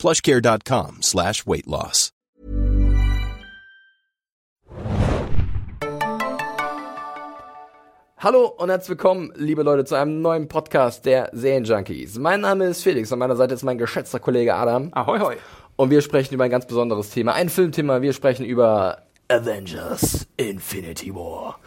[0.00, 2.10] plushcare.com slash weight loss.
[8.22, 12.18] Hallo und herzlich willkommen, liebe Leute, zu einem neuen Podcast der Serienjunkies.
[12.18, 14.90] Mein Name ist Felix, an meiner Seite ist mein geschätzter Kollege Adam.
[14.92, 15.36] Ahoi, hoi.
[15.76, 18.02] Und wir sprechen über ein ganz besonderes Thema, ein Filmthema.
[18.02, 21.58] Wir sprechen über Avengers Infinity War.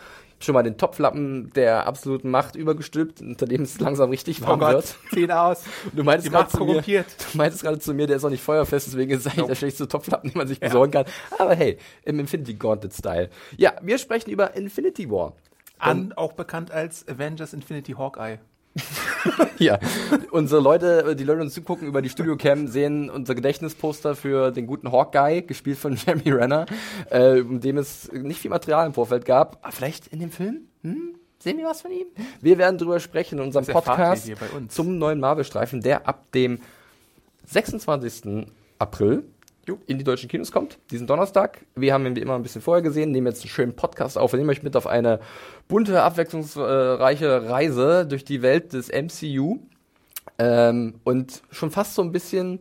[0.43, 4.65] Schon mal den Topflappen der absoluten Macht übergestülpt, unter dem es langsam richtig warm Oh
[4.65, 4.95] Gott, wird.
[5.13, 5.63] zieh ihn aus.
[5.93, 8.43] Du meintest Die gerade zu mir, du meintest gerade zu mir, der ist auch nicht
[8.43, 9.47] feuerfest, deswegen ist es eigentlich Nope.
[9.49, 11.05] der schlechteste Topflappen, den man sich besorgen kann.
[11.37, 13.29] Aber hey, im Infinity Gauntlet Style.
[13.55, 15.33] Ja, wir sprechen über Infinity War.
[15.79, 18.39] An, auch bekannt als Avengers Infinity Hawkeye.
[19.57, 19.79] Ja,
[20.31, 24.91] unsere Leute, die Leute uns zugucken über die Studiocam, sehen unser Gedächtnisposter für den guten
[24.91, 26.65] Hawkeye, gespielt von Jeremy Renner,
[27.09, 29.59] äh, um dem es nicht viel Material im Vorfeld gab.
[29.61, 30.67] Aber vielleicht in dem Film?
[30.81, 31.15] Hm?
[31.39, 32.07] Sehen wir was von ihm?
[32.41, 34.31] Wir werden drüber sprechen in unserem Podcast
[34.69, 36.59] zum neuen Marvel-Streifen, der ab dem
[37.45, 38.47] 26.
[38.79, 39.23] April.
[39.87, 41.65] In die deutschen Kinos kommt, diesen Donnerstag.
[41.75, 44.33] Wir haben ihn wie immer ein bisschen vorher gesehen, nehmen jetzt einen schönen Podcast auf
[44.33, 45.19] und nehmen euch mit auf eine
[45.67, 49.59] bunte, abwechslungsreiche Reise durch die Welt des MCU.
[50.39, 52.59] Ähm, und schon fast so ein bisschen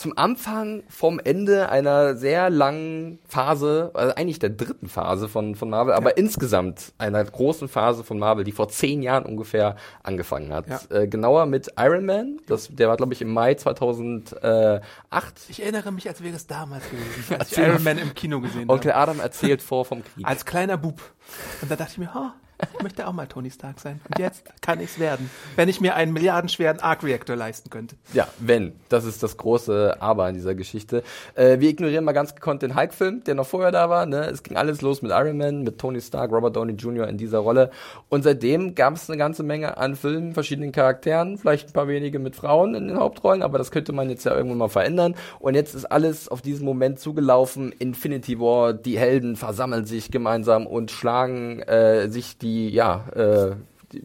[0.00, 5.68] zum Anfang vom Ende einer sehr langen Phase, also eigentlich der dritten Phase von, von
[5.68, 10.66] Marvel, aber insgesamt einer großen Phase von Marvel, die vor zehn Jahren ungefähr angefangen hat.
[10.68, 10.80] Ja.
[10.88, 14.82] Äh, genauer mit Iron Man, das, der war glaube ich im Mai 2008.
[15.50, 18.70] Ich erinnere mich, als wäre es damals gewesen, als ich Iron Man im Kino gesehen
[18.70, 19.10] Onkel habe.
[19.10, 20.26] Adam erzählt vor vom Krieg.
[20.26, 21.02] Als kleiner Bub.
[21.60, 22.32] Und da dachte ich mir, ha,
[22.74, 24.00] ich möchte auch mal Tony Stark sein.
[24.08, 25.30] Und jetzt kann ich's werden.
[25.56, 27.96] Wenn ich mir einen milliardenschweren Arc-Reactor leisten könnte.
[28.12, 28.72] Ja, wenn.
[28.88, 31.02] Das ist das große Aber in dieser Geschichte.
[31.34, 34.06] Äh, wir ignorieren mal ganz gekonnt den Hulk-Film, der noch vorher da war.
[34.06, 34.26] Ne?
[34.26, 37.08] Es ging alles los mit Iron Man, mit Tony Stark, Robert Downey Jr.
[37.08, 37.70] in dieser Rolle.
[38.08, 42.18] Und seitdem gab es eine ganze Menge an Filmen, verschiedenen Charakteren, vielleicht ein paar wenige
[42.18, 45.14] mit Frauen in den Hauptrollen, aber das könnte man jetzt ja irgendwann mal verändern.
[45.38, 47.72] Und jetzt ist alles auf diesen Moment zugelaufen.
[47.78, 53.56] Infinity War, die Helden versammeln sich gemeinsam und schlagen äh, sich die, ja, äh,
[53.92, 54.02] die,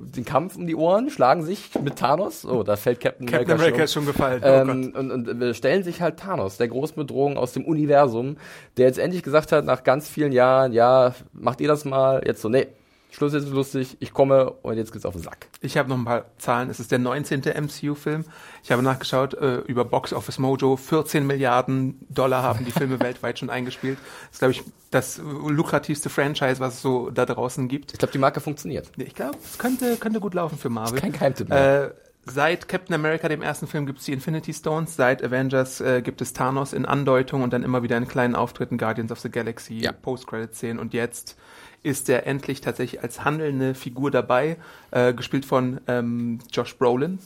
[0.00, 2.44] den Kampf um die Ohren, schlagen sich mit Thanos.
[2.44, 3.84] Oh, da fällt Captain, Captain America, America schon.
[3.84, 4.42] ist schon gefallen.
[4.44, 8.36] Oh Ähm, und, und äh, stellen sich halt Thanos, der Großbedrohung aus dem Universum,
[8.76, 12.40] der jetzt endlich gesagt hat, nach ganz vielen Jahren, ja, macht ihr das mal, jetzt
[12.40, 12.68] so, nee,
[13.14, 15.46] Schluss jetzt ist lustig, ich komme und jetzt geht's auf den Sack.
[15.60, 16.68] Ich habe noch ein paar Zahlen.
[16.68, 17.42] Es ist der 19.
[17.42, 18.24] MCU-Film.
[18.64, 20.76] Ich habe nachgeschaut äh, über Box Office Mojo.
[20.76, 23.98] 14 Milliarden Dollar haben die Filme weltweit schon eingespielt.
[23.98, 27.92] Das ist, glaube ich, das äh, lukrativste Franchise, was es so da draußen gibt.
[27.92, 28.90] Ich glaube, die Marke funktioniert.
[28.96, 30.98] Ich glaube, es könnte, könnte gut laufen für Marvel.
[30.98, 31.84] Kein Geheimtipp mehr.
[31.84, 31.94] Äh,
[32.26, 34.96] seit Captain America, dem ersten Film, gibt es die Infinity Stones.
[34.96, 38.76] Seit Avengers äh, gibt es Thanos in Andeutung und dann immer wieder in kleinen Auftritten
[38.76, 39.92] Guardians of the Galaxy, Ja.
[39.92, 40.80] Post-Credit-Szenen.
[40.80, 41.36] Und jetzt
[41.84, 44.56] ist er endlich tatsächlich als handelnde Figur dabei,
[44.90, 47.18] äh, gespielt von ähm, Josh Brolin,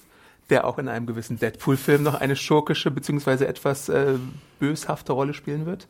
[0.50, 4.14] der auch in einem gewissen Deadpool-Film noch eine schurkische beziehungsweise etwas äh,
[4.58, 5.86] böshafte Rolle spielen wird.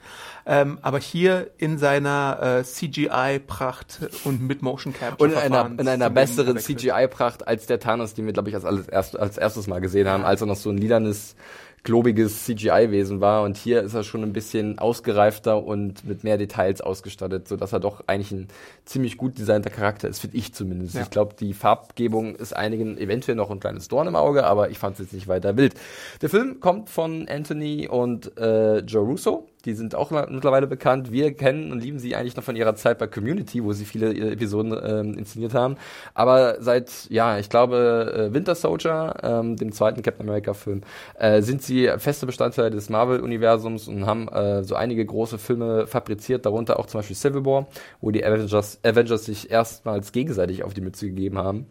[0.46, 5.88] Ähm, aber hier in seiner äh, CGI-Pracht und mit Motion Capture Und in einer, in
[5.88, 6.58] einer besseren.
[6.58, 10.40] CGI-Pracht als der Thanos, den wir, glaube ich, als, als erstes Mal gesehen haben, als
[10.40, 11.36] er noch so ein lilanes,
[11.84, 13.42] globiges CGI-Wesen war.
[13.42, 17.80] Und hier ist er schon ein bisschen ausgereifter und mit mehr Details ausgestattet, sodass er
[17.80, 18.48] doch eigentlich ein
[18.84, 20.94] ziemlich gut designter Charakter ist, finde ich zumindest.
[20.94, 21.02] Ja.
[21.02, 24.78] Ich glaube, die Farbgebung ist einigen eventuell noch ein kleines Dorn im Auge, aber ich
[24.78, 25.74] fand es jetzt nicht weiter wild.
[26.20, 29.48] Der Film kommt von Anthony und äh, Joe Russo.
[29.68, 31.12] Die sind auch mittlerweile bekannt.
[31.12, 34.14] Wir kennen und lieben sie eigentlich noch von ihrer Zeit bei Community, wo sie viele
[34.14, 35.76] äh, Episoden ähm, inszeniert haben.
[36.14, 40.80] Aber seit, ja, ich glaube, äh, Winter Soldier, ähm, dem zweiten Captain America-Film,
[41.18, 46.46] äh, sind sie feste Bestandteil des Marvel-Universums und haben äh, so einige große Filme fabriziert,
[46.46, 47.66] darunter auch zum Beispiel Civil War,
[48.00, 51.66] wo die Avengers, Avengers sich erstmals gegenseitig auf die Mütze gegeben haben.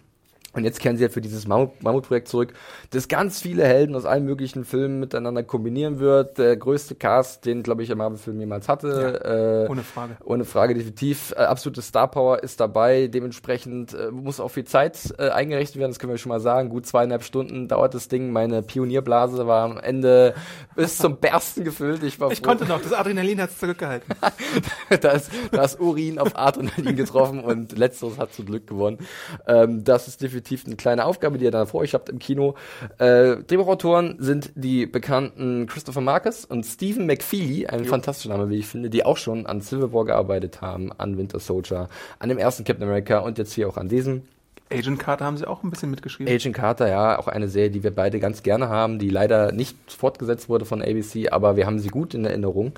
[0.57, 2.53] Und jetzt kehren sie halt für dieses Mammut- Mammutprojekt zurück,
[2.89, 6.39] das ganz viele Helden aus allen möglichen Filmen miteinander kombinieren wird.
[6.39, 9.65] Der größte Cast, den, glaube ich, der Marvel-Film jemals hatte.
[9.67, 10.17] äh, Ohne Frage.
[10.25, 11.31] ohne Frage, definitiv.
[11.37, 13.05] Äh, absolute Star Power ist dabei.
[13.07, 15.91] Dementsprechend äh, muss auch viel Zeit äh, eingerechnet werden.
[15.91, 16.69] Das können wir schon mal sagen.
[16.69, 18.31] Gut zweieinhalb Stunden dauert das Ding.
[18.31, 20.33] Meine Pionierblase war am Ende
[20.75, 22.01] bis zum Bersten gefüllt.
[22.01, 22.45] Ich war Ich froh.
[22.47, 24.11] konnte noch, das Adrenalin hat es zurückgehalten.
[25.01, 28.97] da, ist, da ist Urin auf Adrenalin getroffen und letzteres hat zum Glück gewonnen.
[29.45, 32.19] Ähm, das ist definitiv definitiv eine kleine Aufgabe, die ihr dann vor euch habt im
[32.19, 32.55] Kino.
[32.97, 37.89] Äh, Drehbuchautoren sind die bekannten Christopher Marcus und Stephen McFeely, ein jo.
[37.89, 41.39] fantastischer Name, wie ich finde, die auch schon an Civil War gearbeitet haben, an Winter
[41.39, 41.89] Soldier,
[42.19, 44.23] an dem ersten Captain America und jetzt hier auch an diesem.
[44.71, 46.33] Agent Carter haben sie auch ein bisschen mitgeschrieben.
[46.33, 49.77] Agent Carter, ja, auch eine Serie, die wir beide ganz gerne haben, die leider nicht
[49.87, 52.73] fortgesetzt wurde von ABC, aber wir haben sie gut in Erinnerung.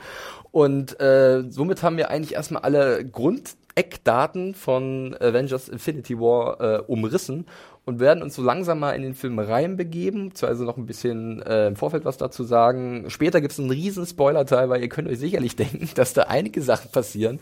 [0.52, 7.46] Und äh, somit haben wir eigentlich erstmal alle Grundeckdaten von Avengers Infinity War äh, umrissen
[7.90, 11.68] und werden uns so langsam mal in den Film reinbegeben, also noch ein bisschen äh,
[11.68, 13.06] im Vorfeld was dazu sagen.
[13.10, 16.62] Später gibt es einen riesen Spoiler-Teil, weil ihr könnt euch sicherlich denken, dass da einige
[16.62, 17.40] Sachen passieren,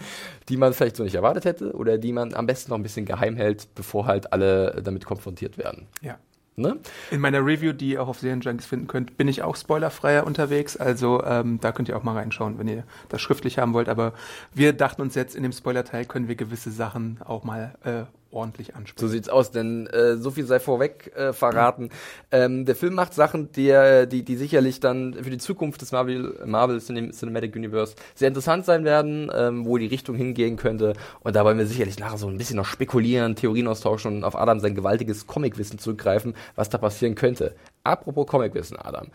[0.48, 3.06] die man vielleicht so nicht erwartet hätte oder die man am besten noch ein bisschen
[3.06, 5.88] geheim hält, bevor halt alle damit konfrontiert werden.
[6.02, 6.18] Ja.
[6.56, 6.78] Ne?
[7.12, 10.78] In meiner Review, die ihr auch auf Serienjunkies finden könnt, bin ich auch spoilerfreier unterwegs.
[10.78, 13.90] Also ähm, da könnt ihr auch mal reinschauen, wenn ihr das schriftlich haben wollt.
[13.90, 14.14] Aber
[14.56, 18.06] wir dachten uns jetzt, in dem Spoiler-Teil können wir gewisse Sachen auch mal äh,
[18.38, 19.08] ordentlich ansprechen.
[19.08, 21.90] So sieht's aus, denn äh, so viel sei vorweg äh, verraten.
[22.32, 26.40] Ähm, der Film macht Sachen, die, die, die sicherlich dann für die Zukunft des Marvel,
[26.46, 30.94] Marvel Cinematic Universe sehr interessant sein werden, ähm, wo die Richtung hingehen könnte.
[31.22, 34.36] Und da wollen wir sicherlich nachher so ein bisschen noch spekulieren, Theorien austauschen und auf
[34.36, 37.56] Adam sein gewaltiges Comicwissen zurückgreifen, was da passieren könnte.
[37.88, 39.08] Apropos Comicwissen, Adam.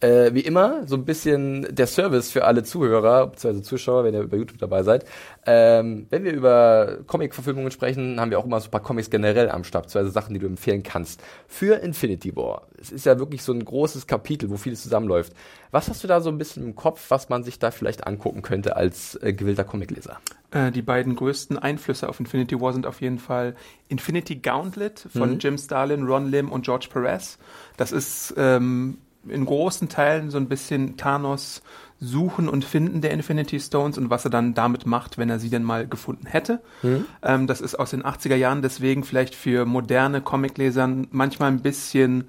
[0.00, 3.62] Äh, wie immer, so ein bisschen der Service für alle Zuhörer, bzw.
[3.62, 5.04] Zuschauer, wenn ihr über YouTube dabei seid.
[5.46, 9.50] Ähm, wenn wir über Comic-Verfilmungen sprechen, haben wir auch immer so ein paar Comics generell
[9.50, 11.22] am Start, beziehungsweise Sachen, die du empfehlen kannst.
[11.46, 12.66] Für Infinity War.
[12.80, 15.32] Es ist ja wirklich so ein großes Kapitel, wo vieles zusammenläuft.
[15.74, 18.42] Was hast du da so ein bisschen im Kopf, was man sich da vielleicht angucken
[18.42, 20.20] könnte als äh, gewillter Comicleser?
[20.52, 23.56] Äh, die beiden größten Einflüsse auf Infinity War sind auf jeden Fall
[23.88, 25.38] Infinity Gauntlet von mhm.
[25.40, 27.38] Jim Starlin, Ron Lim und George Perez.
[27.76, 28.98] Das ist ähm,
[29.28, 31.60] in großen Teilen so ein bisschen Thanos
[31.98, 35.50] Suchen und Finden der Infinity Stones und was er dann damit macht, wenn er sie
[35.50, 36.60] denn mal gefunden hätte.
[36.82, 37.06] Mhm.
[37.20, 42.28] Ähm, das ist aus den 80er Jahren, deswegen vielleicht für moderne Comiclesern manchmal ein bisschen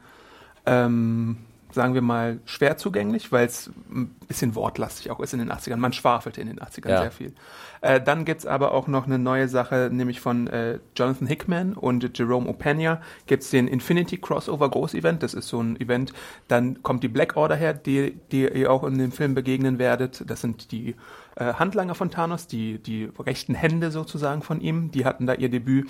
[0.65, 1.37] ähm,
[1.75, 5.75] sagen wir mal, schwer zugänglich, weil es ein bisschen wortlastig auch ist in den 80ern.
[5.75, 7.01] Man schwafelte in den 80ern ja.
[7.01, 7.33] sehr viel.
[7.81, 12.17] Äh, dann gibt's aber auch noch eine neue Sache, nämlich von äh, Jonathan Hickman und
[12.17, 15.21] Jerome Opeña gibt's den Infinity Crossover Groß-Event.
[15.21, 16.13] Das ist so ein Event,
[16.47, 20.23] dann kommt die Black Order her, die, die ihr auch in dem Film begegnen werdet.
[20.27, 20.95] Das sind die
[21.35, 24.89] äh, Handlanger von Thanos, die, die rechten Hände sozusagen von ihm.
[24.91, 25.87] Die hatten da ihr Debüt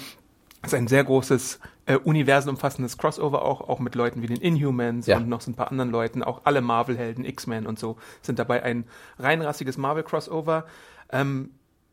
[0.66, 5.08] das ist ein sehr großes äh, universenumfassendes Crossover auch, auch mit Leuten wie den Inhumans
[5.08, 5.18] ja.
[5.18, 8.64] und noch so ein paar anderen Leuten, auch alle Marvel-Helden, X-Men und so, sind dabei
[8.64, 8.86] ein
[9.20, 10.66] reinrassiges Marvel-Crossover.
[11.12, 11.52] Ähm,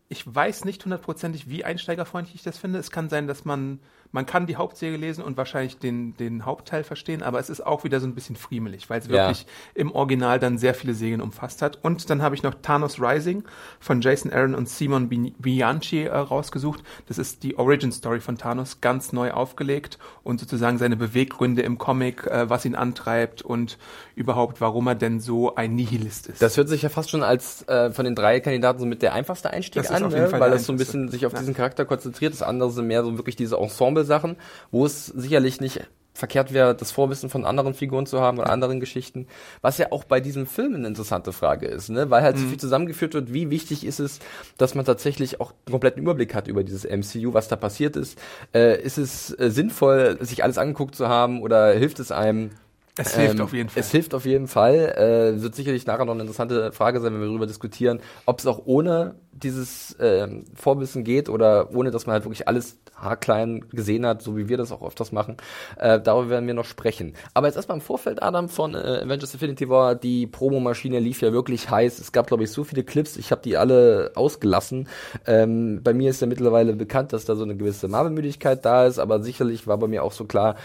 [0.08, 2.78] ich weiß nicht hundertprozentig, wie einsteigerfreundlich ich das finde.
[2.78, 3.80] Es kann sein, dass man
[4.12, 7.82] man kann die Hauptserie lesen und wahrscheinlich den, den Hauptteil verstehen, aber es ist auch
[7.82, 9.12] wieder so ein bisschen friemelig, weil es ja.
[9.12, 11.78] wirklich im Original dann sehr viele Serien umfasst hat.
[11.82, 13.44] Und dann habe ich noch Thanos Rising
[13.80, 16.82] von Jason Aaron und Simon Bianchi äh, rausgesucht.
[17.06, 21.78] Das ist die Origin Story von Thanos, ganz neu aufgelegt und sozusagen seine Beweggründe im
[21.78, 23.78] Comic, äh, was ihn antreibt und
[24.14, 26.42] überhaupt, warum er denn so ein Nihilist ist.
[26.42, 29.14] Das hört sich ja fast schon als äh, von den drei Kandidaten so mit der
[29.14, 30.30] einfachste Einstieg an, ne?
[30.32, 31.38] weil das so ein bisschen sich auf ja.
[31.38, 32.34] diesen Charakter konzentriert.
[32.34, 34.36] Das andere sind mehr so wirklich diese Ensemble Sachen,
[34.70, 38.80] wo es sicherlich nicht verkehrt wäre, das Vorwissen von anderen Figuren zu haben oder anderen
[38.80, 39.26] Geschichten,
[39.62, 42.10] was ja auch bei diesem Film eine interessante Frage ist, ne?
[42.10, 42.40] weil halt mhm.
[42.40, 44.18] so viel zusammengeführt wird, wie wichtig ist es,
[44.58, 48.18] dass man tatsächlich auch einen kompletten Überblick hat über dieses MCU, was da passiert ist.
[48.54, 52.50] Äh, ist es äh, sinnvoll, sich alles angeguckt zu haben oder hilft es einem,
[52.96, 53.80] es hilft ähm, auf jeden Fall.
[53.80, 55.34] Es hilft auf jeden Fall.
[55.36, 58.46] Äh, wird sicherlich nachher noch eine interessante Frage sein, wenn wir darüber diskutieren, ob es
[58.46, 64.04] auch ohne dieses ähm, Vorwissen geht oder ohne, dass man halt wirklich alles haarklein gesehen
[64.04, 65.38] hat, so wie wir das auch öfters machen.
[65.78, 67.14] Äh, darüber werden wir noch sprechen.
[67.32, 71.32] Aber jetzt erstmal im Vorfeld, Adam, von äh, Avengers Infinity War, die Promomaschine lief ja
[71.32, 71.98] wirklich heiß.
[71.98, 74.86] Es gab, glaube ich, so viele Clips, ich habe die alle ausgelassen.
[75.26, 78.98] Ähm, bei mir ist ja mittlerweile bekannt, dass da so eine gewisse Marvel-Müdigkeit da ist,
[78.98, 80.56] aber sicherlich war bei mir auch so klar,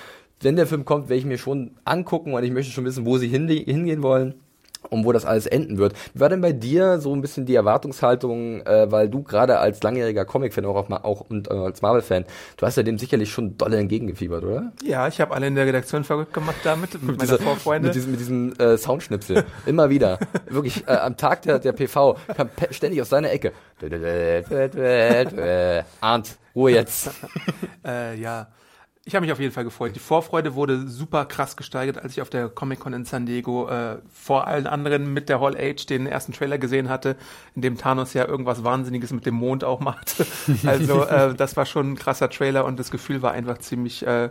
[0.42, 3.18] wenn der Film kommt, werde ich mir schon angucken und ich möchte schon wissen, wo
[3.18, 4.36] sie hingehen wollen
[4.90, 5.94] und wo das alles enden wird.
[6.14, 9.82] Wie war denn bei dir so ein bisschen die Erwartungshaltung, äh, weil du gerade als
[9.84, 12.26] langjähriger Comic-Fan auch, auch und äh, als Marvel-Fan,
[12.58, 14.72] du hast ja dem sicherlich schon dolle entgegengefiebert, oder?
[14.84, 17.88] Ja, ich habe alle in der Redaktion verrückt gemacht damit, mit, mit meiner Vorfreunde.
[17.88, 19.46] Mit diesem, mit diesem äh, Soundschnipsel.
[19.66, 20.20] Immer wieder.
[20.50, 23.52] Wirklich, äh, am Tag der, der PV kam ständig aus seiner Ecke.
[26.02, 27.12] Arndt, Ruhe jetzt.
[27.86, 28.48] äh, ja
[29.08, 29.96] ich habe mich auf jeden Fall gefreut.
[29.96, 34.00] Die Vorfreude wurde super krass gesteigert, als ich auf der Comic-Con in San Diego äh,
[34.12, 37.16] vor allen anderen mit der Hall Age den ersten Trailer gesehen hatte,
[37.56, 40.16] in dem Thanos ja irgendwas Wahnsinniges mit dem Mond auch macht.
[40.66, 44.30] Also äh, das war schon ein krasser Trailer und das Gefühl war einfach ziemlich äh,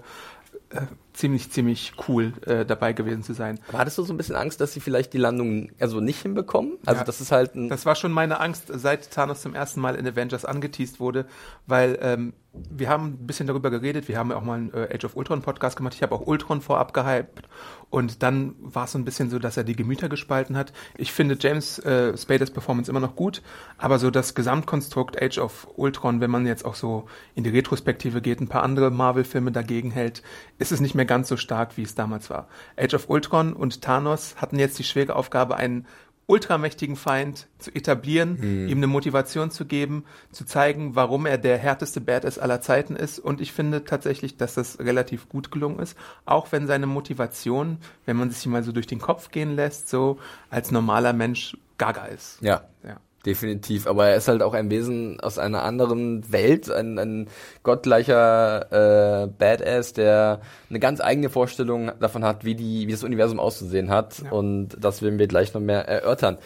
[0.71, 0.83] äh,
[1.13, 3.59] ziemlich, ziemlich cool äh, dabei gewesen zu sein.
[3.69, 6.79] Aber hattest du so ein bisschen Angst, dass sie vielleicht die Landung also nicht hinbekommen?
[6.85, 7.05] Also Ja.
[7.05, 10.07] das ist halt ein Das war schon meine Angst, seit Thanos zum ersten Mal in
[10.07, 11.27] Avengers angeteased wurde,
[11.67, 14.89] weil ähm, wir haben ein bisschen darüber geredet, wir haben ja auch mal einen äh,
[14.95, 17.43] Age of Ultron Podcast gemacht, ich habe auch Ultron vorab gehypt
[17.91, 20.73] und dann war es so ein bisschen so, dass er die Gemüter gespalten hat.
[20.97, 23.43] Ich finde James äh, Spaders Performance immer noch gut,
[23.79, 28.21] aber so das Gesamtkonstrukt Age of Ultron, wenn man jetzt auch so in die Retrospektive
[28.21, 30.23] geht, ein paar andere Marvel-Filme dagegen hält,
[30.59, 32.49] ist es nicht mehr ganz so stark, wie es damals war.
[32.77, 35.87] Age of Ultron und Thanos hatten jetzt die schwere Aufgabe, einen
[36.27, 38.37] ultramächtigen Feind zu etablieren,
[38.69, 43.19] ihm eine Motivation zu geben, zu zeigen, warum er der härteste Badass aller Zeiten ist.
[43.19, 48.17] Und ich finde tatsächlich, dass das relativ gut gelungen ist, auch wenn seine Motivation, wenn
[48.17, 50.19] man sich mal so durch den Kopf gehen lässt, so
[50.51, 52.39] als normaler Mensch gaga ist.
[52.41, 52.63] ja.
[52.83, 52.97] Ja.
[53.27, 57.29] Definitiv, aber er ist halt auch ein Wesen aus einer anderen Welt, ein, ein
[57.65, 60.41] gottgleicher äh, Badass, der
[60.71, 64.23] eine ganz eigene Vorstellung davon hat, wie, die, wie das Universum auszusehen hat.
[64.23, 64.31] Ja.
[64.31, 66.39] Und das werden wir gleich noch mehr erörtern.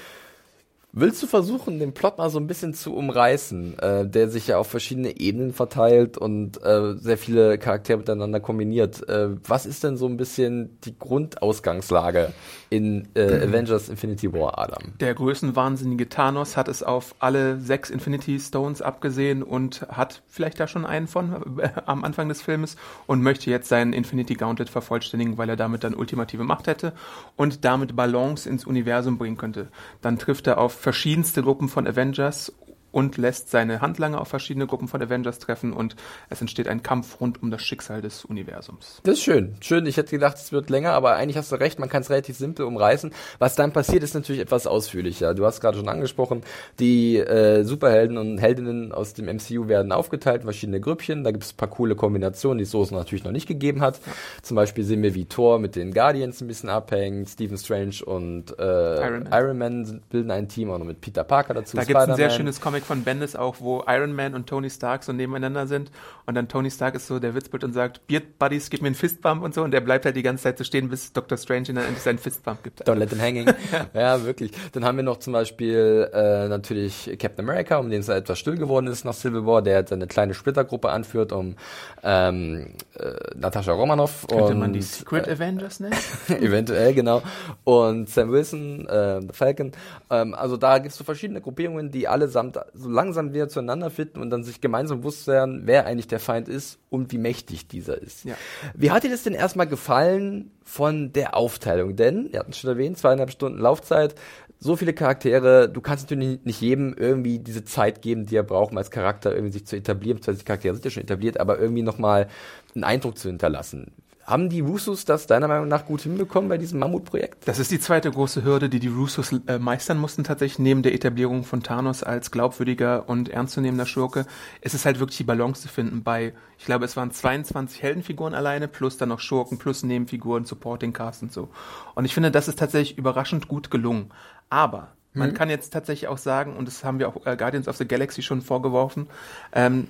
[0.93, 4.59] Willst du versuchen, den Plot mal so ein bisschen zu umreißen, äh, der sich ja
[4.59, 9.09] auf verschiedene Ebenen verteilt und äh, sehr viele Charaktere miteinander kombiniert?
[9.09, 12.33] Äh, was ist denn so ein bisschen die Grundausgangslage
[12.71, 14.95] in äh, Avengers Infinity War, Adam?
[14.99, 20.67] Der größenwahnsinnige Thanos hat es auf alle sechs Infinity Stones abgesehen und hat vielleicht da
[20.67, 22.75] schon einen von äh, am Anfang des Filmes
[23.07, 26.95] und möchte jetzt seinen Infinity Gauntlet vervollständigen, weil er damit dann ultimative Macht hätte
[27.37, 29.69] und damit Balance ins Universum bringen könnte.
[30.03, 32.53] Dann trifft er auf verschiedenste Gruppen von Avengers
[32.93, 35.97] und lässt seine Handlanger auf verschiedene Gruppen von Avengers treffen und
[36.29, 39.01] es entsteht ein Kampf rund um das Schicksal des Universums.
[39.05, 39.55] Das ist schön.
[39.61, 39.87] Schön.
[39.87, 42.37] Ich hätte gedacht, es wird länger, aber eigentlich hast du recht, man kann es relativ
[42.37, 43.13] simpel umreißen.
[43.39, 45.35] Was dann passiert, ist natürlich etwas ausführlicher.
[45.35, 46.43] Du hast gerade schon angesprochen,
[46.79, 51.25] die äh, Superhelden und Heldinnen aus dem MCU werden aufgeteilt in verschiedene Grüppchen.
[51.25, 54.01] Da gibt es ein paar coole Kombinationen, die es so natürlich noch nicht gegeben hat.
[54.43, 58.59] Zum Beispiel sehen wir, wie Thor mit den Guardians ein bisschen abhängt, Stephen Strange und
[58.59, 59.33] äh, Iron Man.
[59.33, 61.77] Iron Man bilden ein Team, auch noch mit Peter Parker dazu.
[61.77, 64.71] Da gibt es ein sehr schönes Comic von Bendis auch, wo Iron Man und Tony
[64.71, 65.91] Stark so nebeneinander sind
[66.31, 68.95] und dann Tony Stark ist so der Witzbild und sagt, Beard Buddies, gib mir einen
[68.95, 71.37] Fistbump und so und der bleibt halt die ganze Zeit so stehen, bis Dr.
[71.37, 72.89] Strange ihm dann endlich seinen Fistbump gibt.
[72.89, 73.47] Don't let them hanging.
[73.95, 74.25] ja.
[74.25, 74.53] wirklich.
[74.73, 78.57] Dann haben wir noch zum Beispiel äh, natürlich Captain America, um den es etwas still
[78.57, 81.57] geworden ist nach Civil War, der jetzt eine kleine Splittergruppe anführt, um
[82.05, 85.97] ähm, äh, Natascha Romanoff Könnte und man die Secret Avengers nennen?
[86.29, 87.23] eventuell, genau.
[87.65, 89.73] Und Sam Wilson, äh, The Falcon.
[90.11, 94.21] Ähm, also da gibt es so verschiedene Gruppierungen, die allesamt so langsam wieder zueinander finden
[94.21, 98.01] und dann sich gemeinsam bewusst werden, wer eigentlich der Feind ist und wie mächtig dieser
[98.01, 98.25] ist.
[98.25, 98.35] Ja.
[98.75, 101.97] Wie hat dir das denn erstmal gefallen von der Aufteilung?
[101.97, 104.15] Denn, ihr hatten schon erwähnt, zweieinhalb Stunden Laufzeit,
[104.59, 108.73] so viele Charaktere, du kannst natürlich nicht jedem irgendwie diese Zeit geben, die er braucht,
[108.73, 111.59] um als Charakter irgendwie sich zu etablieren, beziehungsweise die Charaktere sind ja schon etabliert, aber
[111.59, 112.29] irgendwie nochmal
[112.75, 113.93] einen Eindruck zu hinterlassen.
[114.31, 117.49] Haben die Russos das deiner Meinung nach gut hinbekommen bei diesem Mammutprojekt?
[117.49, 120.95] Das ist die zweite große Hürde, die die Russos äh, meistern mussten tatsächlich, neben der
[120.95, 124.27] Etablierung von Thanos als glaubwürdiger und ernstzunehmender Schurke.
[124.61, 128.33] Es ist halt wirklich die Balance zu finden bei, ich glaube, es waren 22 Heldenfiguren
[128.33, 131.49] alleine, plus dann noch Schurken, plus Nebenfiguren, Supporting Cast und so.
[131.97, 134.13] Und ich finde, das ist tatsächlich überraschend gut gelungen.
[134.49, 137.77] Aber man kann jetzt tatsächlich auch sagen, und das haben wir auch äh, Guardians of
[137.77, 139.09] the Galaxy schon vorgeworfen,
[139.53, 139.89] ähm,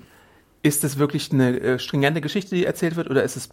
[0.63, 3.51] ist es wirklich eine äh, stringente Geschichte, die erzählt wird, oder ist es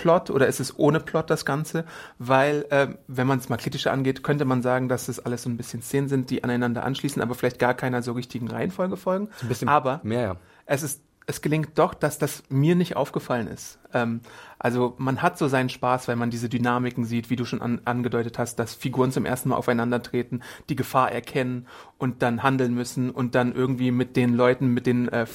[0.00, 1.84] Plot oder ist es ohne Plot das Ganze?
[2.18, 5.50] Weil, ähm, wenn man es mal kritischer angeht, könnte man sagen, dass das alles so
[5.50, 9.28] ein bisschen Szenen sind, die aneinander anschließen, aber vielleicht gar keiner so richtigen Reihenfolge folgen.
[9.42, 10.36] ein bisschen aber mehr, ja.
[10.64, 13.78] es ist es gelingt doch, dass das mir nicht aufgefallen ist.
[13.94, 14.20] Ähm,
[14.58, 17.80] also man hat so seinen Spaß, weil man diese Dynamiken sieht, wie du schon an,
[17.84, 21.66] angedeutet hast, dass Figuren zum ersten Mal aufeinandertreten, die Gefahr erkennen
[21.98, 25.26] und dann handeln müssen und dann irgendwie mit den Leuten, mit denen äh, äh,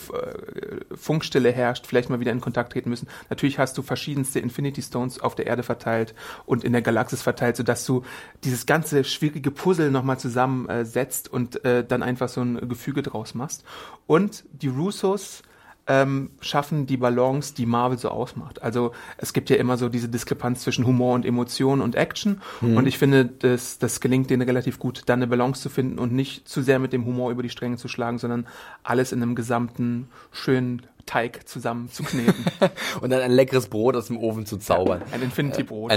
[0.96, 3.08] Funkstille herrscht, vielleicht mal wieder in Kontakt treten müssen.
[3.30, 6.14] Natürlich hast du verschiedenste Infinity Stones auf der Erde verteilt
[6.46, 8.04] und in der Galaxis verteilt, sodass du
[8.44, 13.64] dieses ganze schwierige Puzzle nochmal zusammensetzt und äh, dann einfach so ein Gefüge draus machst.
[14.08, 15.42] Und die Russos
[15.88, 18.62] ähm, schaffen die Balance, die Marvel so ausmacht.
[18.62, 22.42] Also es gibt ja immer so diese Diskrepanz zwischen Humor und Emotion und Action.
[22.62, 26.12] Und ich finde, das, das gelingt denen relativ gut, da eine Balance zu finden und
[26.12, 28.48] nicht zu sehr mit dem Humor über die Stränge zu schlagen, sondern
[28.84, 32.46] alles in einem gesamten schönen Teig zusammen zu kneten.
[33.02, 35.04] Und dann ein leckeres Brot aus dem Ofen zu zaubern.
[35.12, 35.92] Ein Infinity-Brot.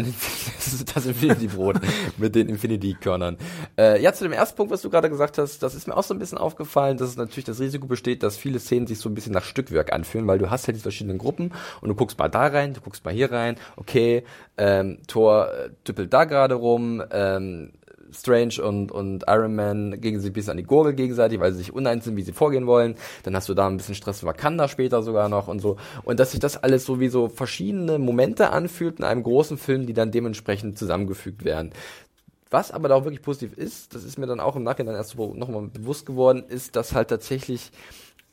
[0.95, 1.77] Das Infinity-Brot
[2.19, 3.38] mit den Infinity-Körnern.
[3.79, 6.03] Äh, ja, zu dem ersten Punkt, was du gerade gesagt hast, das ist mir auch
[6.03, 9.09] so ein bisschen aufgefallen, dass es natürlich das Risiko besteht, dass viele Szenen sich so
[9.09, 12.19] ein bisschen nach Stückwerk anfühlen, weil du hast halt die verschiedenen Gruppen und du guckst
[12.19, 14.25] mal da rein, du guckst mal hier rein, okay,
[14.59, 17.73] ähm, Thor äh, düppelt da gerade rum, ähm,
[18.12, 21.59] Strange und, und Iron Man gegen sich ein bisschen an die Gurgel gegenseitig, weil sie
[21.59, 22.97] sich uneins sind, wie sie vorgehen wollen.
[23.23, 25.77] Dann hast du da ein bisschen Stress für Wakanda später sogar noch und so.
[26.05, 29.87] Und dass sich das alles so wie so verschiedene Momente anfühlt in einem großen Film,
[29.87, 31.73] die dann dementsprechend zusammengefügt werden.
[32.50, 35.11] Was aber da auch wirklich positiv ist, das ist mir dann auch im Nachhinein erst
[35.11, 37.71] so nochmal bewusst geworden, ist, dass halt tatsächlich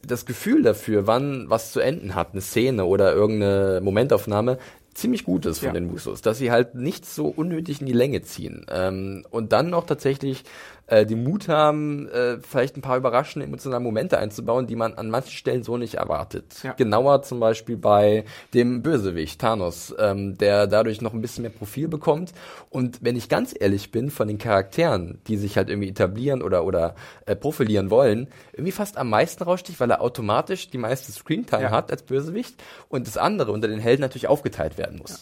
[0.01, 4.58] das Gefühl dafür, wann was zu enden hat, eine Szene oder irgendeine Momentaufnahme,
[4.96, 5.74] ziemlich gut ist von ja.
[5.74, 8.66] den Musos, dass sie halt nicht so unnötig in die Länge ziehen.
[8.70, 10.44] Ähm, und dann noch tatsächlich
[10.88, 15.10] äh, den Mut haben, äh, vielleicht ein paar überraschende emotionale Momente einzubauen, die man an
[15.10, 16.63] manchen Stellen so nicht erwartet.
[16.63, 16.74] Ja.
[16.74, 21.88] Genauer zum Beispiel bei dem Bösewicht Thanos, ähm, der dadurch noch ein bisschen mehr Profil
[21.88, 22.34] bekommt.
[22.70, 26.65] Und wenn ich ganz ehrlich bin, von den Charakteren, die sich halt irgendwie etablieren oder,
[26.65, 31.63] oder äh, profilieren wollen, irgendwie fast am meisten raussticht, weil er automatisch die meiste Screentime
[31.63, 31.72] ja.
[31.72, 35.12] hat als Bösewicht und das andere unter den Helden natürlich aufgeteilt werden muss.
[35.12, 35.18] Ja.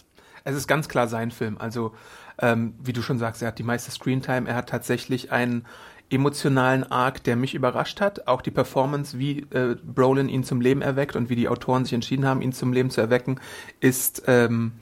[0.46, 1.58] Es ist ganz klar sein Film.
[1.58, 1.94] Also
[2.40, 4.50] ähm, wie du schon sagst, er hat die meiste Screentime.
[4.50, 5.66] Er hat tatsächlich einen
[6.10, 8.28] emotionalen Arc, der mich überrascht hat.
[8.28, 11.94] Auch die Performance, wie äh, Brolin ihn zum Leben erweckt und wie die Autoren sich
[11.94, 13.40] entschieden haben, ihn zum Leben zu erwecken,
[13.80, 14.74] ist ähm,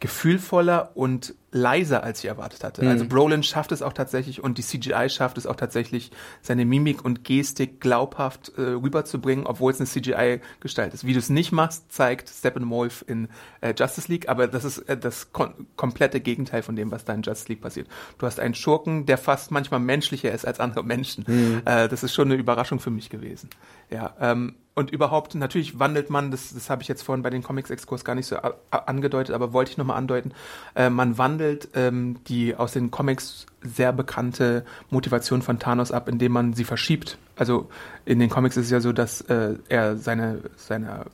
[0.00, 2.82] gefühlvoller und leiser, als ich erwartet hatte.
[2.82, 2.88] Mhm.
[2.88, 7.04] Also Brolin schafft es auch tatsächlich und die CGI schafft es auch tatsächlich, seine Mimik
[7.04, 11.06] und Gestik glaubhaft äh, rüberzubringen, obwohl es eine CGI-Gestalt ist.
[11.06, 13.28] Wie du es nicht machst, zeigt Steppenwolf in
[13.60, 17.22] äh, Justice League, aber das ist äh, das komplette Gegenteil von dem, was da in
[17.22, 17.88] Justice League passiert.
[18.18, 21.24] Du hast einen Schurken, der fast manchmal menschlicher ist als andere Menschen.
[21.26, 21.62] Mhm.
[21.64, 23.48] Äh, das ist schon eine Überraschung für mich gewesen.
[23.90, 27.42] Ja, ähm, und überhaupt, natürlich wandelt man, das, das habe ich jetzt vorhin bei den
[27.42, 28.36] Comics-Exkurs gar nicht so
[28.70, 30.32] angedeutet, aber wollte ich nochmal andeuten,
[30.74, 36.32] äh, man wandelt ähm, die aus den Comics sehr bekannte Motivation von Thanos ab, indem
[36.32, 37.16] man sie verschiebt.
[37.36, 37.70] Also
[38.04, 41.06] in den Comics ist es ja so, dass äh, er seine, seine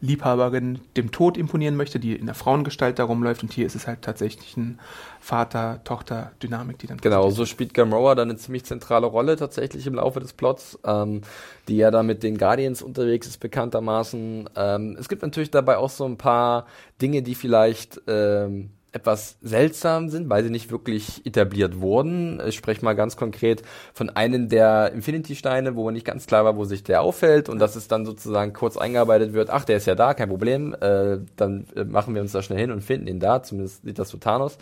[0.00, 3.42] Liebhaberin dem Tod imponieren möchte, die in der Frauengestalt da rumläuft.
[3.42, 4.78] Und hier ist es halt tatsächlich ein
[5.20, 6.98] Vater-Tochter-Dynamik, die dann.
[6.98, 11.22] Genau, so spielt Gamora dann eine ziemlich zentrale Rolle tatsächlich im Laufe des Plots, ähm,
[11.68, 14.50] die ja da mit den Guardians unterwegs ist, bekanntermaßen.
[14.54, 16.66] Ähm, es gibt natürlich dabei auch so ein paar
[17.00, 18.00] Dinge, die vielleicht.
[18.06, 22.40] Ähm, etwas seltsam sind, weil sie nicht wirklich etabliert wurden.
[22.46, 23.62] Ich spreche mal ganz konkret
[23.92, 27.76] von einem der Infinity-Steine, wo nicht ganz klar war, wo sich der auffällt und dass
[27.76, 31.66] es dann sozusagen kurz eingearbeitet wird, ach, der ist ja da, kein Problem, äh, dann
[31.76, 34.16] äh, machen wir uns da schnell hin und finden ihn da, zumindest sieht das so
[34.16, 34.58] Thanos.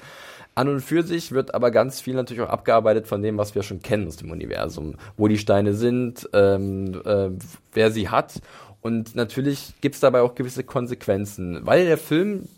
[0.56, 3.62] An und für sich wird aber ganz viel natürlich auch abgearbeitet von dem, was wir
[3.62, 7.30] schon kennen aus dem Universum, wo die Steine sind, ähm, äh,
[7.72, 8.40] wer sie hat.
[8.80, 12.48] Und natürlich gibt es dabei auch gewisse Konsequenzen, weil der Film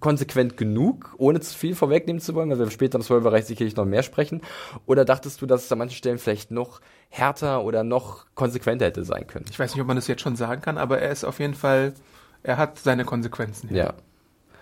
[0.00, 3.84] konsequent genug, ohne zu viel vorwegnehmen zu wollen, weil wir später im Spoilerbereich sicherlich noch
[3.84, 4.40] mehr sprechen?
[4.86, 9.04] Oder dachtest du, dass es an manchen Stellen vielleicht noch härter oder noch konsequenter hätte
[9.04, 9.46] sein können?
[9.50, 11.54] Ich weiß nicht, ob man das jetzt schon sagen kann, aber er ist auf jeden
[11.54, 11.94] Fall,
[12.42, 13.74] er hat seine Konsequenzen.
[13.74, 13.94] Ja.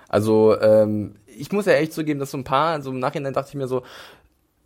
[0.08, 3.50] Also, ähm, ich muss ja echt zugeben, dass so ein paar, so im Nachhinein dachte
[3.50, 3.82] ich mir so,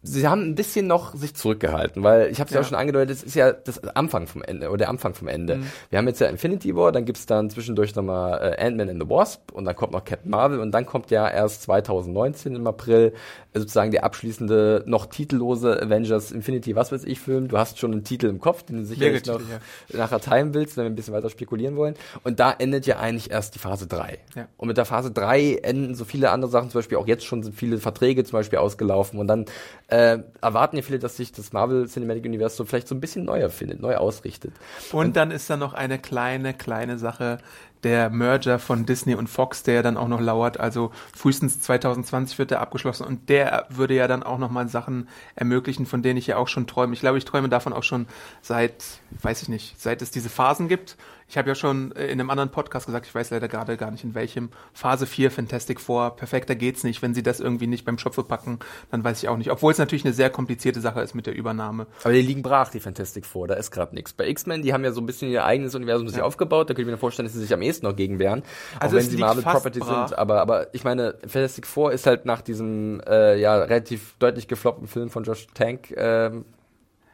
[0.03, 2.61] sie haben ein bisschen noch sich zurückgehalten, weil ich habe es ja.
[2.61, 2.65] ja.
[2.65, 5.57] auch schon angedeutet, es ist ja das Anfang vom Ende oder der Anfang vom Ende.
[5.57, 5.67] Mhm.
[5.91, 9.09] Wir haben jetzt ja Infinity War, dann gibt's dann zwischendurch nochmal äh, Ant-Man and the
[9.09, 13.13] Wasp und dann kommt noch Captain Marvel und dann kommt ja erst 2019 im April
[13.53, 17.47] äh, sozusagen der abschließende, noch titellose Avengers Infinity, was weiß ich, Film.
[17.49, 19.99] Du hast schon einen Titel im Kopf, den du sicherlich noch ja.
[19.99, 21.95] nachher teilen willst, wenn wir ein bisschen weiter spekulieren wollen.
[22.25, 24.19] Und da endet ja eigentlich erst die Phase 3.
[24.35, 24.49] Ja.
[24.57, 27.43] Und mit der Phase 3 enden so viele andere Sachen, zum Beispiel auch jetzt schon
[27.43, 29.45] sind viele Verträge zum Beispiel ausgelaufen und dann
[29.93, 33.41] äh, erwarten ja viele, dass sich das Marvel Cinematic Universum vielleicht so ein bisschen neu
[33.41, 34.55] erfindet, neu ausrichtet.
[34.91, 37.37] Und, und dann ist da noch eine kleine, kleine Sache,
[37.83, 40.59] der Merger von Disney und Fox, der dann auch noch lauert.
[40.59, 45.85] Also frühestens 2020 wird der abgeschlossen und der würde ja dann auch nochmal Sachen ermöglichen,
[45.85, 46.95] von denen ich ja auch schon träume.
[46.95, 48.07] Ich glaube, ich träume davon auch schon
[48.41, 48.83] seit,
[49.21, 50.97] weiß ich nicht, seit es diese Phasen gibt
[51.33, 53.91] ich habe ja schon äh, in einem anderen Podcast gesagt, ich weiß leider gerade gar
[53.91, 57.01] nicht in welchem, Phase 4 Fantastic Four, perfekter geht's nicht.
[57.01, 58.59] Wenn sie das irgendwie nicht beim Schopfe packen,
[58.91, 59.51] dann weiß ich auch nicht.
[59.51, 61.87] Obwohl es natürlich eine sehr komplizierte Sache ist mit der Übernahme.
[62.05, 64.13] Aber die liegen brach, die Fantastic Four, da ist gerade nichts.
[64.13, 66.25] Bei X-Men, die haben ja so ein bisschen ihr eigenes Universum sich ja.
[66.25, 68.43] aufgebaut, da könnte ich mir vorstellen, dass sie sich am ehesten noch gegen wehren.
[68.79, 70.09] Also auch wenn sie Marvel Property brach.
[70.09, 70.19] sind.
[70.19, 74.87] Aber, aber ich meine, Fantastic Four ist halt nach diesem äh, ja relativ deutlich gefloppten
[74.87, 76.45] Film von Josh Tank ähm,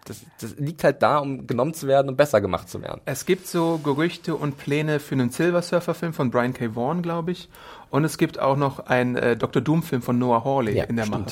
[0.08, 3.00] das, das liegt halt da, um genommen zu werden und besser gemacht zu werden.
[3.04, 6.74] Es gibt so Gerüchte und Pläne für einen Silver Surfer Film von Brian K.
[6.74, 7.48] Vaughan, glaube ich.
[7.90, 9.62] Und es gibt auch noch einen äh, Dr.
[9.62, 11.26] Doom Film von Noah Hawley ja, in der Mache.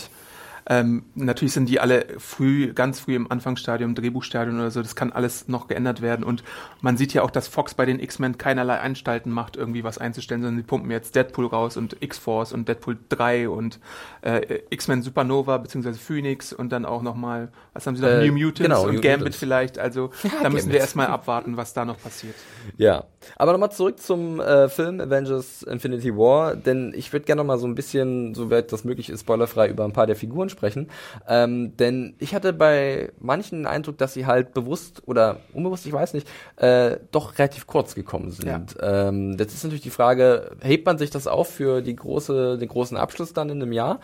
[0.69, 4.83] Ähm, natürlich sind die alle früh, ganz früh im Anfangsstadium, Drehbuchstadium oder so.
[4.83, 6.25] Das kann alles noch geändert werden.
[6.25, 6.43] Und
[6.81, 10.43] man sieht ja auch, dass Fox bei den X-Men keinerlei Anstalten macht, irgendwie was einzustellen,
[10.43, 13.79] sondern sie pumpen jetzt Deadpool raus und X-Force und Deadpool 3 und
[14.23, 18.33] äh, X-Men Supernova beziehungsweise Phoenix und dann auch nochmal, was haben sie noch, äh, New
[18.33, 19.37] Mutants genau, und New Gambit Mutants.
[19.37, 19.79] vielleicht.
[19.79, 20.73] Also ja, da müssen Gambit.
[20.73, 22.35] wir erstmal abwarten, was da noch passiert.
[22.77, 23.05] Ja.
[23.37, 27.59] Aber nochmal zurück zum äh, Film Avengers Infinity War, denn ich würde gerne noch mal
[27.59, 30.89] so ein bisschen, soweit das möglich ist, spoilerfrei über ein paar der Figuren sprechen.
[31.29, 35.93] Ähm, denn ich hatte bei manchen den Eindruck, dass sie halt bewusst oder unbewusst, ich
[35.93, 38.47] weiß nicht, äh, doch relativ kurz gekommen sind.
[38.47, 39.09] Ja.
[39.09, 42.69] Ähm, jetzt ist natürlich die Frage, hebt man sich das auf für die große, den
[42.69, 44.01] großen Abschluss dann in einem Jahr?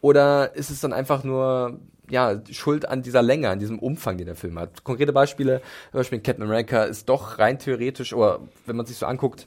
[0.00, 1.78] Oder ist es dann einfach nur
[2.10, 4.84] ja, Schuld an dieser Länge, an diesem Umfang, den der Film hat.
[4.84, 9.06] Konkrete Beispiele, zum Beispiel Captain America ist doch rein theoretisch, oder wenn man sich so
[9.06, 9.46] anguckt,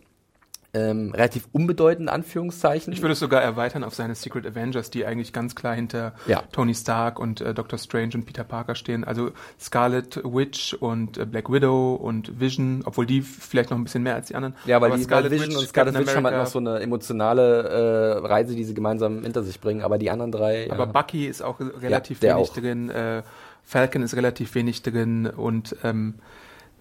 [0.76, 2.94] ähm, relativ unbedeutend, Anführungszeichen.
[2.94, 6.42] Ich würde es sogar erweitern auf seine Secret Avengers, die eigentlich ganz klar hinter ja.
[6.52, 9.04] Tony Stark und äh, Doctor Strange und Peter Parker stehen.
[9.04, 14.02] Also Scarlet Witch und äh, Black Widow und Vision, obwohl die vielleicht noch ein bisschen
[14.02, 14.56] mehr als die anderen.
[14.66, 16.80] Ja, weil aber die Scarlet Vision Witch, und Scarlet Witch haben halt noch so eine
[16.80, 20.72] emotionale äh, Reise, die sie gemeinsam hinter sich bringen, aber die anderen drei.
[20.72, 20.92] Aber ja.
[20.92, 22.54] Bucky ist auch relativ ja, wenig auch.
[22.56, 23.22] drin, äh,
[23.64, 26.16] Falcon ist relativ wenig drin und ähm,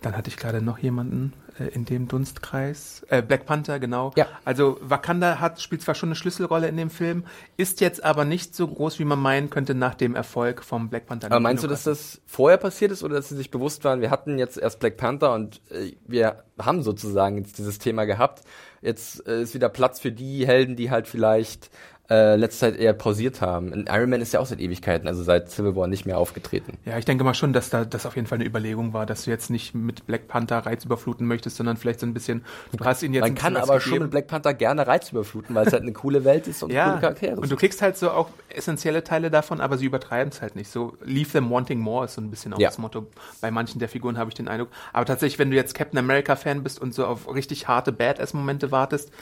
[0.02, 3.04] dann hatte ich gerade noch jemanden äh, in dem Dunstkreis.
[3.08, 4.12] Äh, Black Panther, genau.
[4.16, 4.26] Ja.
[4.44, 7.24] Also Wakanda hat, spielt zwar schon eine Schlüsselrolle in dem Film,
[7.56, 11.06] ist jetzt aber nicht so groß, wie man meinen könnte nach dem Erfolg vom Black
[11.06, 11.26] Panther.
[11.26, 14.10] Aber meinst du, dass das vorher passiert ist oder dass sie sich bewusst waren, wir
[14.10, 18.42] hatten jetzt erst Black Panther und äh, wir haben sozusagen jetzt dieses Thema gehabt.
[18.80, 21.70] Jetzt äh, ist wieder Platz für die Helden, die halt vielleicht
[22.10, 23.86] äh, letzte Zeit eher pausiert haben.
[23.88, 26.76] Iron Man ist ja auch seit Ewigkeiten, also seit Civil War nicht mehr aufgetreten.
[26.84, 29.24] Ja, ich denke mal schon, dass da das auf jeden Fall eine Überlegung war, dass
[29.24, 32.44] du jetzt nicht mit Black Panther Reiz überfluten möchtest, sondern vielleicht so ein bisschen,
[32.76, 35.66] du hast ihn jetzt Man kann aber schon mit Black Panther gerne Reiz überfluten, weil
[35.66, 37.40] es halt eine coole Welt ist und ja, coole Charaktere.
[37.40, 40.70] Und du kriegst halt so auch essentielle Teile davon, aber sie übertreiben es halt nicht.
[40.70, 42.68] So leave them wanting more ist so ein bisschen auch ja.
[42.68, 43.06] das Motto.
[43.40, 44.68] Bei manchen der Figuren habe ich den Eindruck.
[44.92, 48.70] Aber tatsächlich, wenn du jetzt Captain America Fan bist und so auf richtig harte Badass-Momente
[48.70, 49.12] wartest,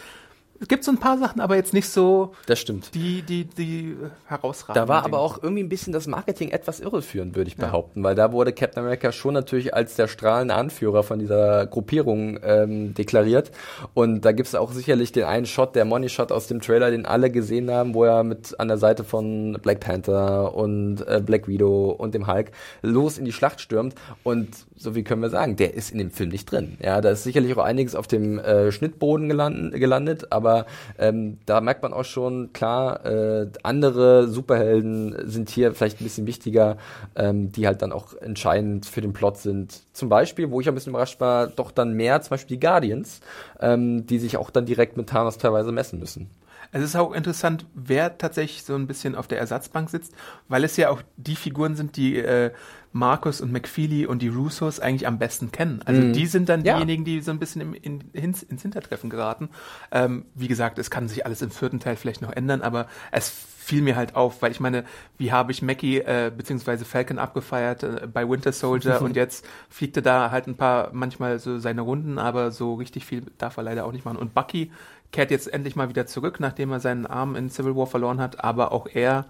[0.60, 2.32] es gibt so ein paar Sachen, aber jetzt nicht so.
[2.44, 2.94] Das stimmt.
[2.94, 3.96] Die, die, die
[4.26, 4.74] herausragen.
[4.74, 7.64] Da war aber auch irgendwie ein bisschen das Marketing etwas irreführend, würde ich ja.
[7.64, 12.38] behaupten, weil da wurde Captain America schon natürlich als der strahlende Anführer von dieser Gruppierung
[12.42, 13.52] ähm, deklariert.
[13.94, 16.90] Und da gibt es auch sicherlich den einen Shot, der Money Shot aus dem Trailer,
[16.90, 21.22] den alle gesehen haben, wo er mit an der Seite von Black Panther und äh,
[21.24, 22.50] Black Widow und dem Hulk
[22.82, 23.94] los in die Schlacht stürmt.
[24.24, 26.76] Und so wie können wir sagen, der ist in dem Film nicht drin.
[26.82, 30.49] Ja, da ist sicherlich auch einiges auf dem äh, Schnittboden gelandet, gelandet, aber
[30.98, 36.26] ähm, da merkt man auch schon, klar, äh, andere Superhelden sind hier vielleicht ein bisschen
[36.26, 36.76] wichtiger,
[37.16, 39.82] ähm, die halt dann auch entscheidend für den Plot sind.
[39.92, 43.20] Zum Beispiel, wo ich ein bisschen überrascht war, doch dann mehr, zum Beispiel die Guardians,
[43.60, 46.30] ähm, die sich auch dann direkt mit Thanos teilweise messen müssen.
[46.72, 50.14] Es ist auch interessant, wer tatsächlich so ein bisschen auf der Ersatzbank sitzt,
[50.48, 52.52] weil es ja auch die Figuren sind, die äh,
[52.92, 55.80] Markus und McFeely und die Russos eigentlich am besten kennen.
[55.84, 56.12] Also mhm.
[56.12, 56.74] die sind dann ja.
[56.74, 59.48] diejenigen, die so ein bisschen im, in, ins, ins Hintertreffen geraten.
[59.92, 63.28] Ähm, wie gesagt, es kann sich alles im vierten Teil vielleicht noch ändern, aber es
[63.30, 64.84] fiel mir halt auf, weil ich meine,
[65.18, 69.96] wie habe ich Mackie äh, beziehungsweise Falcon abgefeiert äh, bei Winter Soldier und jetzt fliegt
[69.96, 73.62] er da halt ein paar manchmal so seine Runden, aber so richtig viel darf er
[73.62, 74.16] leider auch nicht machen.
[74.16, 74.72] Und Bucky
[75.12, 78.42] kehrt jetzt endlich mal wieder zurück, nachdem er seinen Arm in Civil War verloren hat,
[78.42, 79.26] aber auch er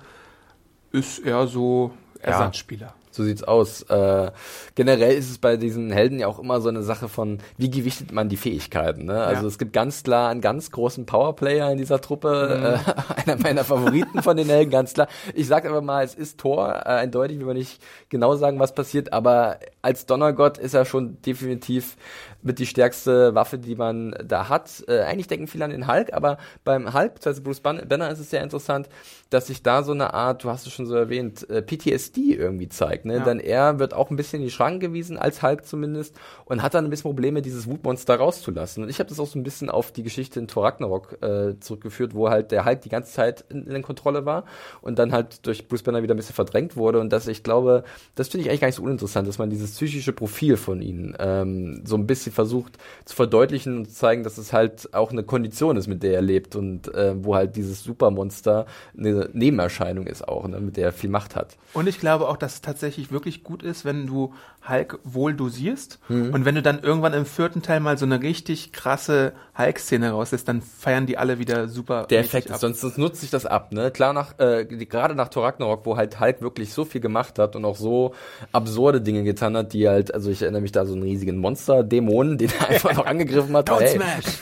[0.93, 2.87] ist eher so Ersatzspieler.
[2.87, 3.00] Ja.
[3.21, 3.83] So sieht's aus.
[3.83, 4.31] Äh,
[4.77, 8.13] generell ist es bei diesen Helden ja auch immer so eine Sache von, wie gewichtet
[8.13, 9.05] man die Fähigkeiten.
[9.05, 9.23] Ne?
[9.23, 9.49] Also ja.
[9.49, 12.65] es gibt ganz klar einen ganz großen Powerplayer in dieser Truppe, mhm.
[12.65, 15.07] äh, einer meiner Favoriten von den Helden, ganz klar.
[15.35, 18.75] Ich sag aber mal, es ist Thor, äh, eindeutig, will man nicht genau sagen, was
[18.75, 21.99] passiert, aber als Donnergott ist er schon definitiv
[22.43, 24.83] mit die stärkste Waffe, die man da hat.
[24.89, 28.31] Äh, eigentlich denken viele an den Hulk, aber beim Hulk, also Bruce Banner, ist es
[28.31, 28.89] sehr interessant,
[29.29, 32.69] dass sich da so eine Art, du hast es schon so erwähnt, äh, PTSD irgendwie
[32.69, 33.05] zeigt.
[33.05, 33.10] Ne?
[33.19, 33.25] Ja.
[33.25, 36.75] Denn er wird auch ein bisschen in die Schranken gewiesen, als Hulk zumindest, und hat
[36.75, 38.83] dann ein bisschen Probleme, dieses Wutmonster rauszulassen.
[38.83, 41.59] Und ich habe das auch so ein bisschen auf die Geschichte in Thor Ragnarok äh,
[41.61, 44.45] zurückgeführt, wo halt der Hulk die ganze Zeit in, in Kontrolle war
[44.81, 47.01] und dann halt durch Bruce Banner wieder ein bisschen verdrängt wurde.
[47.01, 49.73] Und dass ich glaube, das finde ich eigentlich gar nicht so uninteressant, dass man dieses
[49.73, 54.39] psychische Profil von ihnen ähm, so ein bisschen versucht zu verdeutlichen und zu zeigen, dass
[54.39, 57.83] es halt auch eine Kondition ist, mit der er lebt und äh, wo halt dieses
[57.83, 61.57] Supermonster eine Nebenerscheinung ist auch, ne, mit der er viel Macht hat.
[61.75, 62.61] Und ich glaube auch, dass es
[62.91, 64.35] tatsächlich wirklich gut ist, wenn du
[64.69, 66.35] Hulk wohl dosierst mhm.
[66.35, 70.49] und wenn du dann irgendwann im vierten Teil mal so eine richtig krasse Hulk-Szene rauslässt,
[70.49, 72.07] dann feiern die alle wieder super.
[72.11, 73.91] Der Effekt ist, sonst, sonst nutzt sich das ab, ne?
[73.91, 77.57] Klar, nach, äh, gerade nach Thor Ragnarok, wo halt Hulk wirklich so viel gemacht hat
[77.57, 78.13] und auch so
[78.53, 82.39] absurde Dinge getan hat, die halt, also ich erinnere mich da so einen riesigen Monster-Dämonen,
[82.39, 83.71] den er einfach noch angegriffen hat.
[83.71, 83.97] Don't hey.
[83.97, 84.41] smash!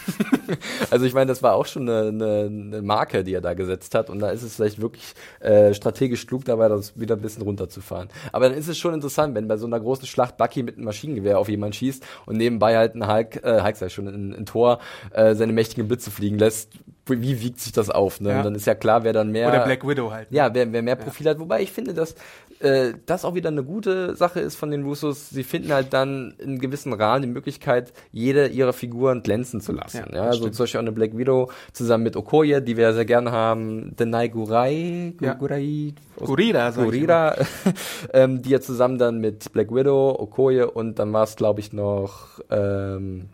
[0.91, 3.95] also ich meine, das war auch schon eine, eine, eine Marke, die er da gesetzt
[3.95, 7.43] hat und da ist es vielleicht wirklich äh, strategisch klug dabei, das wieder ein bisschen
[7.43, 8.09] runterzufahren.
[8.33, 10.85] Aber dann ist es schon interessant, wenn bei so einer großen Schlacht Bucky mit einem
[10.85, 14.47] Maschinengewehr auf jemanden schießt und nebenbei halt ein Hulk, äh, Hulk sei schon, ein, ein
[14.47, 14.81] Tor,
[15.13, 16.71] äh, seine mächtigen Blitze fliegen lässt
[17.11, 18.21] wie wiegt sich das auf?
[18.21, 18.31] Ne?
[18.31, 18.39] Ja.
[18.39, 19.49] Und dann ist ja klar, wer dann mehr.
[19.49, 20.31] Oder Black Widow halt.
[20.31, 20.37] ne?
[20.37, 21.39] Ja, wer, wer mehr Profil hat.
[21.39, 22.15] Wobei ich finde, dass
[22.61, 25.31] äh, das auch wieder eine gute Sache ist von den Russos.
[25.31, 30.05] Sie finden halt dann in gewissen Rahmen die Möglichkeit, jede ihrer Figuren glänzen zu lassen.
[30.11, 30.55] Ja, Ja, also stimmt.
[30.57, 33.95] zum Beispiel auch eine Black Widow zusammen mit Okoye, die wir ja sehr gerne haben.
[33.97, 35.35] Denai Gurai, Ja.
[35.35, 37.37] Gurai, Gurira, sag ich Gurira,
[38.13, 41.73] ähm, die ja zusammen dann mit Black Widow, Okoye und dann war es, glaube ich,
[41.73, 43.29] noch ähm,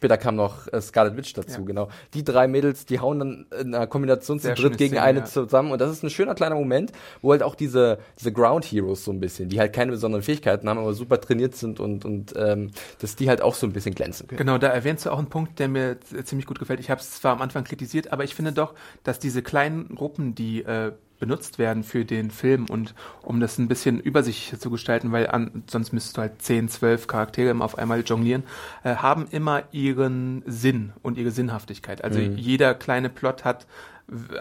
[0.00, 1.66] Später kam noch äh, Scarlet Witch dazu, Ja.
[1.66, 1.88] genau.
[2.14, 5.24] Die drei Mädels, die hauen dann in einer Kombination zu dritt gegen Szene, eine ja.
[5.26, 5.72] zusammen.
[5.72, 9.12] Und das ist ein schöner kleiner Moment, wo halt auch diese, diese Ground Heroes so
[9.12, 12.70] ein bisschen, die halt keine besonderen Fähigkeiten haben, aber super trainiert sind und, und ähm,
[12.98, 14.38] dass die halt auch so ein bisschen glänzen können.
[14.38, 16.80] Genau, da erwähnst du auch einen Punkt, der mir ziemlich gut gefällt.
[16.80, 18.72] Ich habe es zwar am Anfang kritisiert, aber ich finde doch,
[19.04, 23.68] dass diese kleinen Gruppen, die äh, benutzt werden für den Film und um das ein
[23.68, 27.78] bisschen übersichtlicher zu gestalten, weil an, sonst müsstest du halt 10, 12 Charaktere immer auf
[27.78, 28.42] einmal jonglieren,
[28.82, 32.02] äh, haben immer ihren Sinn und ihre Sinnhaftigkeit.
[32.02, 33.66] Also jeder kleine Plot hat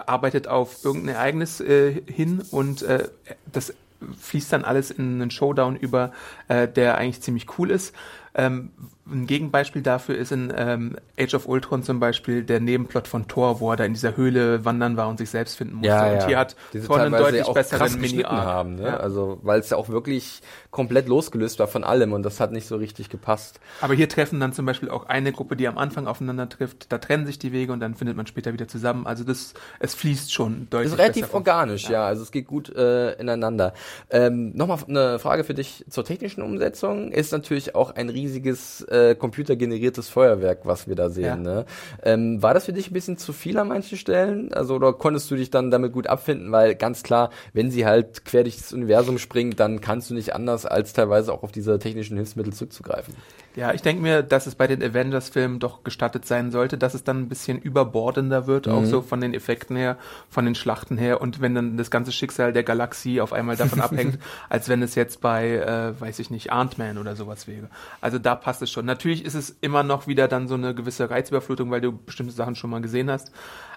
[0.05, 3.07] arbeitet auf irgendein Ereignis äh, hin und äh,
[3.51, 3.73] das
[4.21, 6.11] fließt dann alles in einen Showdown über,
[6.47, 7.93] äh, der eigentlich ziemlich cool ist.
[8.35, 8.71] Ähm,
[9.11, 13.59] ein Gegenbeispiel dafür ist in ähm, Age of Ultron zum Beispiel der Nebenplot von Thor,
[13.59, 15.91] wo er da in dieser Höhle wandern war und sich selbst finden musste.
[16.13, 18.45] und hier hat Die sie Thor einen deutlich auch besseren krass Mini-Arc.
[18.45, 18.83] haben, ne?
[18.83, 18.97] Ja.
[18.97, 22.67] Also, weil es ja auch wirklich komplett losgelöst war von allem und das hat nicht
[22.67, 23.59] so richtig gepasst.
[23.81, 26.91] Aber hier treffen dann zum Beispiel auch eine Gruppe, die am Anfang aufeinander trifft.
[26.91, 29.07] Da trennen sich die Wege und dann findet man später wieder zusammen.
[29.07, 32.05] Also das, es fließt schon deutlich ist relativ organisch, ja.
[32.05, 33.73] Also es geht gut äh, ineinander.
[34.11, 37.11] Ähm, Nochmal eine Frage für dich zur technischen Umsetzung.
[37.11, 41.25] Ist natürlich auch ein riesiges äh, computergeneriertes Feuerwerk, was wir da sehen.
[41.25, 41.35] Ja.
[41.35, 41.65] Ne?
[42.03, 44.53] Ähm, war das für dich ein bisschen zu viel an manchen Stellen?
[44.53, 46.51] Also oder konntest du dich dann damit gut abfinden?
[46.51, 50.35] Weil ganz klar, wenn sie halt quer durch das Universum springen, dann kannst du nicht
[50.35, 53.15] anders als teilweise auch auf diese technischen Hilfsmittel zurückzugreifen.
[53.59, 57.03] Ja, ich denke mir, dass es bei den Avengers-Filmen doch gestattet sein sollte, dass es
[57.03, 59.97] dann ein bisschen überbordender wird, auch so von den Effekten her,
[60.29, 63.81] von den Schlachten her und wenn dann das ganze Schicksal der Galaxie auf einmal davon
[63.81, 64.17] abhängt,
[64.47, 67.69] als wenn es jetzt bei, äh, weiß ich nicht, Ant-Man oder sowas wäre.
[67.99, 68.85] Also da passt es schon.
[68.85, 72.55] Natürlich ist es immer noch wieder dann so eine gewisse Reizüberflutung, weil du bestimmte Sachen
[72.55, 73.33] schon mal gesehen hast.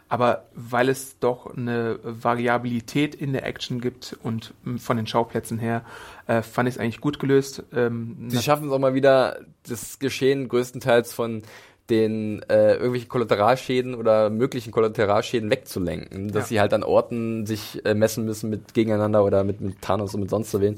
[0.08, 5.84] Aber weil es doch eine Variabilität in der Action gibt und von den Schauplätzen her,
[6.26, 7.64] äh, fand ich es eigentlich gut gelöst.
[7.72, 11.42] Ähm, Sie schaffen es auch mal wieder, das Geschehen größtenteils von
[11.90, 16.48] den äh, irgendwelchen Kollateralschäden oder möglichen Kollateralschäden wegzulenken, dass Ja.
[16.48, 20.20] sie halt an Orten sich äh, messen müssen mit gegeneinander oder mit, mit Thanos und
[20.20, 20.76] mit sonst so wen,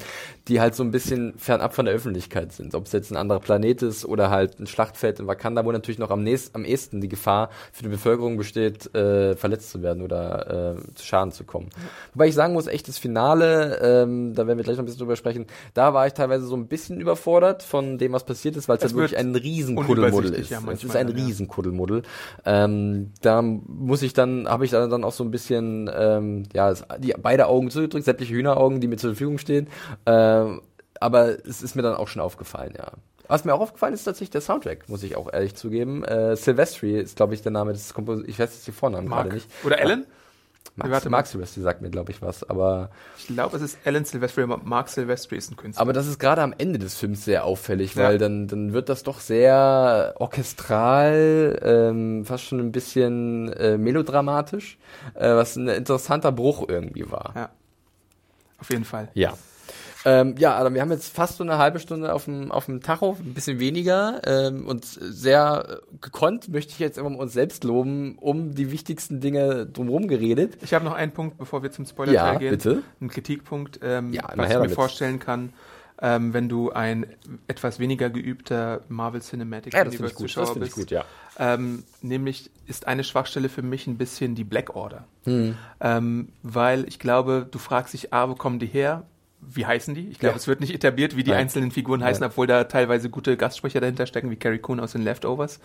[0.48, 2.74] die halt so ein bisschen fernab von der Öffentlichkeit sind.
[2.74, 5.98] Ob es jetzt ein anderer Planet ist oder halt ein Schlachtfeld in Wakanda, wo natürlich
[5.98, 10.02] noch am, nächst, am ehesten die Gefahr für die Bevölkerung besteht, äh, verletzt zu werden
[10.02, 11.68] oder äh, zu Schaden zu kommen.
[12.14, 15.00] Wobei ich sagen muss, echt das Finale, ähm, da werden wir gleich noch ein bisschen
[15.00, 18.68] drüber sprechen, da war ich teilweise so ein bisschen überfordert von dem, was passiert ist,
[18.68, 20.50] weil es halt wirklich ein riesen Kuddelmuddel unübersichtlich, ist.
[20.50, 21.24] ja, es ist ein ja.
[21.24, 22.02] riesen Kuddelmuddel.
[22.44, 27.14] Ähm, da muss ich dann, habe ich dann auch so ein bisschen, ähm, ja, die,
[27.20, 29.68] beide Augen zugedrückt, sämtliche Hühneraugen, die mir zur Verfügung stehen.
[30.06, 30.60] Ähm,
[31.00, 32.92] aber es ist mir dann auch schon aufgefallen, ja.
[33.26, 36.04] Was mir auch aufgefallen ist, tatsächlich der Soundtrack, muss ich auch ehrlich zugeben.
[36.04, 38.28] Äh, Silvestri ist, glaube ich, der Name des Kompositors.
[38.28, 39.48] Ich weiß jetzt die Vornamen gerade nicht.
[39.64, 40.06] Oder Ellen?
[40.76, 41.10] Max, Warte.
[41.10, 42.42] Mark Silvestri sagt mir, glaube ich, was.
[42.48, 45.80] Aber, Ich glaube, es ist Alan Silvestri, aber Mark Silvestri ist ein Künstler.
[45.80, 48.04] aber das ist gerade am Ende des Films sehr auffällig, Ja.
[48.04, 54.78] weil dann, dann wird das doch sehr orchestral, ähm, fast schon ein bisschen äh, melodramatisch,
[55.14, 57.32] äh, was ein interessanter Bruch irgendwie war.
[57.36, 57.50] ja.
[58.58, 59.08] Auf jeden Fall.
[59.14, 59.34] Ja.
[60.06, 62.82] Ähm, ja, Adam, wir haben jetzt fast so eine halbe Stunde auf dem, auf dem
[62.82, 67.64] Tacho, ein bisschen weniger ähm, und sehr äh, gekonnt möchte ich jetzt immer uns selbst
[67.64, 70.58] loben, um die wichtigsten Dinge drumherum geredet.
[70.62, 72.50] Ich habe noch einen Punkt, bevor wir zum Spoiler Ja, gehen.
[72.50, 72.82] bitte.
[73.00, 74.70] Ein Kritikpunkt, ähm, Ja, was ich mir damit.
[74.74, 75.54] vorstellen kann,
[76.02, 77.06] ähm, wenn du ein
[77.46, 80.36] etwas weniger geübter Marvel Cinematic Ja, das finde ich Universe gut.
[80.36, 80.74] Das Zuschauer bist.
[80.74, 81.04] gut, ja.
[81.38, 85.04] Ähm, nämlich ist eine Schwachstelle für mich ein bisschen die Black Order.
[85.24, 85.56] Hm.
[85.80, 89.04] Ähm, weil ich glaube, du fragst dich, ah, wo kommen die her?
[89.50, 90.08] Wie heißen die?
[90.08, 90.36] Ich glaube, Ja.
[90.36, 91.40] es wird nicht etabliert, wie die Nein.
[91.42, 92.30] einzelnen Figuren heißen, Nein.
[92.30, 95.60] obwohl da teilweise gute Gastsprecher dahinter stecken, wie Carrie Coon aus den Leftovers.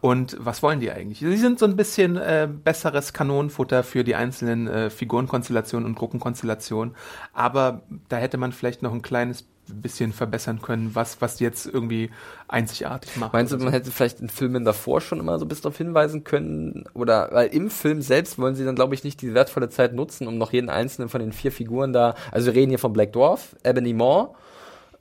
[0.00, 1.20] Und was wollen die eigentlich?
[1.20, 6.94] Sie sind so ein bisschen äh, besseres Kanonenfutter für die einzelnen äh, Figurenkonstellationen und Gruppenkonstellationen.
[7.32, 12.10] Aber da hätte man vielleicht noch ein kleines bisschen verbessern können, was, was jetzt irgendwie
[12.48, 13.32] einzigartig macht.
[13.32, 16.24] Meinst du, man hätte vielleicht in Filmen davor schon immer so ein bisschen darauf hinweisen
[16.24, 16.84] können?
[16.94, 20.26] Oder weil im Film selbst wollen sie dann, glaube ich, nicht die wertvolle Zeit nutzen,
[20.26, 22.14] um noch jeden einzelnen von den vier Figuren da.
[22.30, 24.34] Also wir reden hier von Black Dwarf, Ebony Maw,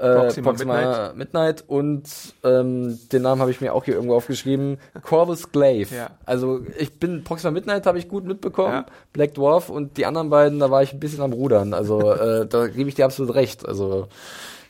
[0.01, 1.63] äh, Proxima Proxima Midnight.
[1.67, 2.03] und
[2.43, 5.95] ähm, den Namen habe ich mir auch hier irgendwo aufgeschrieben, Corvus Glaive.
[5.95, 6.09] Ja.
[6.25, 8.85] Also ich bin Proxima Midnight habe ich gut mitbekommen, Ja.
[9.13, 11.73] Black Dwarf und die anderen beiden, da war ich ein bisschen am Rudern.
[11.73, 13.67] Also äh, da gebe ich dir absolut recht.
[13.67, 14.07] Also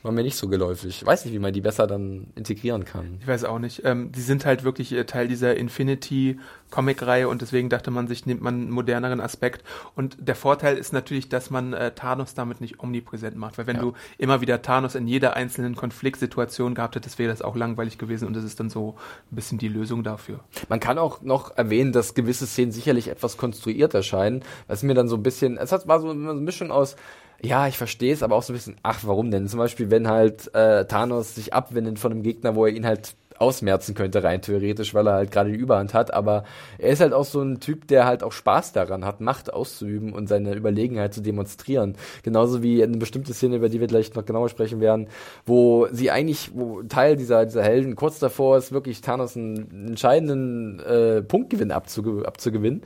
[0.04, 1.02] war mir nicht so geläufig.
[1.02, 3.18] Ich weiß nicht, wie man die besser dann integrieren kann.
[3.20, 3.84] Ich weiß auch nicht.
[3.86, 6.40] Ähm, die sind halt wirklich äh, Teil dieser Infinity
[6.72, 9.64] Comic-Reihe und deswegen dachte man sich, nimmt man einen moderneren Aspekt.
[9.96, 13.76] Und der Vorteil ist natürlich, dass man äh, Thanos damit nicht omnipräsent macht, weil wenn
[13.76, 13.82] ja.
[13.82, 18.28] du immer wieder Thanos in jeder einzelnen Konfliktsituation gehabt hättest, wäre das auch langweilig gewesen
[18.28, 18.96] und das ist dann so
[19.32, 20.40] ein bisschen die Lösung dafür.
[20.70, 25.08] Man kann auch noch erwähnen, dass gewisse Szenen sicherlich etwas konstruiert erscheinen, was mir dann
[25.08, 26.96] so ein bisschen, es war so eine Mischung aus
[27.44, 29.48] ja, ich verstehe es, aber auch so ein bisschen, ach, warum denn?
[29.48, 33.16] Zum Beispiel, wenn halt äh, Thanos sich abwendet von einem Gegner, wo er ihn halt
[33.42, 36.14] ausmerzen könnte, rein theoretisch, weil er halt gerade die Überhand hat.
[36.14, 36.44] Aber
[36.78, 40.14] er ist halt auch so ein Typ, der halt auch Spaß daran hat, Macht auszuüben
[40.14, 41.96] und seine Überlegenheit zu demonstrieren.
[42.24, 45.08] Genauso wie eine bestimmte Szene, über die wir gleich noch genauer sprechen werden,
[45.46, 50.80] wo sie eigentlich, wo Teil dieser, dieser Helden kurz davor ist, wirklich Thanos einen entscheidenden
[50.80, 52.84] äh, Punktgewinn abzuge abzugewinnen.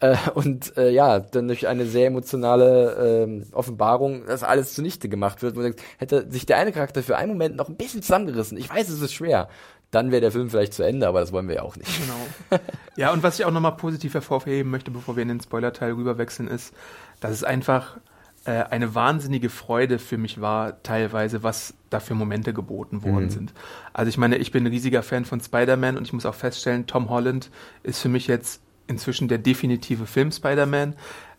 [0.00, 5.42] Äh, und äh, ja, dann durch eine sehr emotionale äh, Offenbarung das alles zunichte gemacht
[5.42, 8.02] wird, wo man denkt, hätte sich der eine Charakter für einen Moment noch ein bisschen
[8.02, 8.58] zusammengerissen.
[8.58, 9.48] Ich weiß, es ist schwer.
[9.90, 11.90] Dann wäre der Film vielleicht zu Ende, aber das wollen wir ja auch nicht.
[11.98, 12.60] Genau.
[12.96, 16.48] Ja, und was ich auch nochmal positiv hervorheben möchte, bevor wir in den Spoiler-Teil rüberwechseln,
[16.48, 16.74] ist,
[17.20, 17.96] dass es einfach
[18.44, 23.30] äh, eine wahnsinnige Freude für mich war, teilweise, was da für Momente geboten worden mhm.
[23.30, 23.54] sind.
[23.92, 26.86] Also ich meine, ich bin ein riesiger Fan von Spider-Man und ich muss auch feststellen,
[26.86, 27.50] Tom Holland
[27.82, 30.96] ist für mich jetzt inzwischen der definitive Film Spider-Man.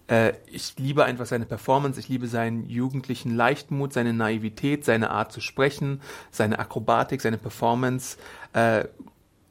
[0.07, 5.31] Äh, ich liebe einfach seine Performance, ich liebe seinen jugendlichen Leichtmut, seine Naivität, seine Art
[5.31, 8.17] zu sprechen, seine Akrobatik, seine Performance.
[8.53, 8.85] Äh,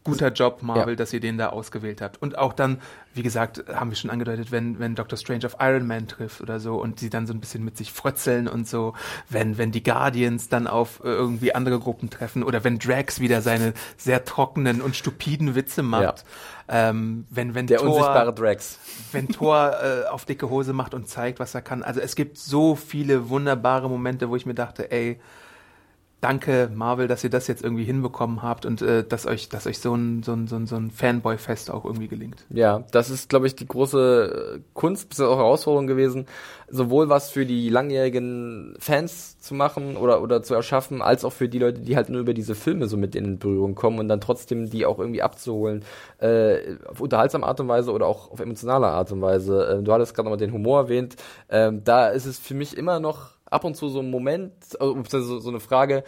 [0.08, 0.96] guter Job, Marvel, ja.
[0.96, 2.20] dass ihr den da ausgewählt habt.
[2.20, 2.80] Und auch dann,
[3.14, 6.60] wie gesagt, haben wir schon angedeutet, wenn, wenn Doctor Strange auf Iron Man trifft oder
[6.60, 8.94] so und sie dann so ein bisschen mit sich frötzeln und so,
[9.28, 13.42] wenn, wenn die Guardians dann auf äh, irgendwie andere Gruppen treffen oder wenn Drax wieder
[13.42, 16.24] seine sehr trockenen und stupiden Witze macht.
[16.68, 16.90] Ja.
[16.90, 18.78] Ähm, wenn, wenn Der Thor, unsichtbare Drax.
[19.12, 21.82] Wenn Thor äh, auf dicke Hose macht und zeigt, was er kann.
[21.82, 25.18] Also es gibt so viele wunderbare Momente, wo ich mir dachte, ey,
[26.20, 29.78] danke Marvel, dass ihr das jetzt irgendwie hinbekommen habt und äh, dass euch, dass euch
[29.78, 32.44] so ein, so ein, so ein, so ein Fanboy-Fest auch irgendwie gelingt.
[32.50, 36.26] Ja, das ist, glaube ich, die große äh, Kunst, bis auch Herausforderung gewesen,
[36.68, 41.48] sowohl was für die langjährigen Fans zu machen oder, oder zu erschaffen, als auch für
[41.48, 44.20] die Leute, die halt nur über diese Filme so mit in Berührung kommen und dann
[44.20, 45.84] trotzdem die auch irgendwie abzuholen,
[46.18, 49.78] äh, auf unterhaltsame Art und Weise oder auch auf emotionale Art und Weise.
[49.78, 51.16] Äh, du hattest gerade nochmal den Humor erwähnt.
[51.48, 55.02] Ähm, da ist es für mich immer noch ab und zu so ein Moment, also
[55.04, 56.04] so, so eine Frage,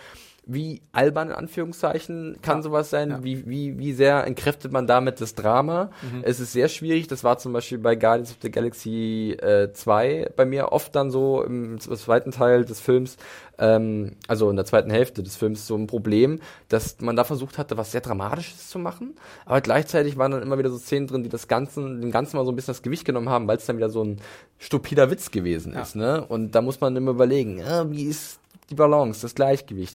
[0.53, 2.63] wie albern in Anführungszeichen kann ja.
[2.63, 3.11] sowas sein?
[3.11, 3.25] Ja.
[3.25, 5.91] Wie, wie, wie sehr entkräftet man damit das Drama?
[6.03, 6.23] Mhm.
[6.23, 7.07] Es ist sehr schwierig.
[7.07, 11.11] Das war zum Beispiel bei Guardians of the Galaxy äh, 2 bei mir oft dann
[11.11, 13.17] so im, im zweiten Teil des Films,
[13.59, 17.57] ähm, also in der zweiten Hälfte des Films so ein Problem, dass man da versucht
[17.59, 19.15] hatte, was sehr Dramatisches zu machen.
[19.47, 22.45] Aber gleichzeitig waren dann immer wieder so Szenen drin, die das Ganze, dem Ganzen mal
[22.45, 24.21] so ein bisschen das Gewicht genommen haben, weil es dann wieder so ein
[24.59, 25.83] stupider Witz gewesen ja.
[25.83, 25.95] ist.
[25.95, 26.25] Ne?
[26.27, 29.95] Und da muss man immer überlegen, äh, wie ist die Balance, das Gleichgewicht.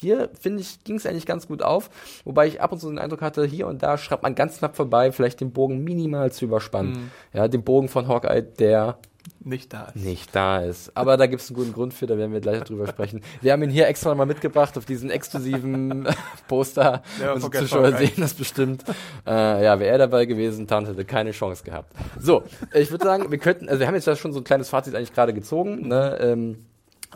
[0.00, 1.90] Hier, finde ich, ging es eigentlich ganz gut auf,
[2.24, 4.76] wobei ich ab und zu den Eindruck hatte, hier und da schreibt man ganz knapp
[4.76, 6.92] vorbei, vielleicht den Bogen minimal zu überspannen.
[6.92, 7.10] Mhm.
[7.32, 8.98] Ja, den Bogen von Hawkeye, der
[9.44, 9.96] nicht da ist.
[9.96, 10.96] Nicht da ist.
[10.96, 13.22] Aber da gibt es einen guten Grund für, da werden wir gleich drüber sprechen.
[13.40, 16.06] Wir haben ihn hier extra mal mitgebracht auf diesen exklusiven
[16.48, 17.02] Poster.
[17.20, 18.84] Ja, Unsere Zuschauer sehen das bestimmt.
[19.26, 21.92] Äh, ja, wäre er dabei gewesen, Tante hätte keine Chance gehabt.
[22.20, 24.68] So, ich würde sagen, wir könnten, also wir haben jetzt ja schon so ein kleines
[24.68, 25.88] Fazit eigentlich gerade gezogen.
[25.88, 26.18] Ne?
[26.20, 26.67] Ähm,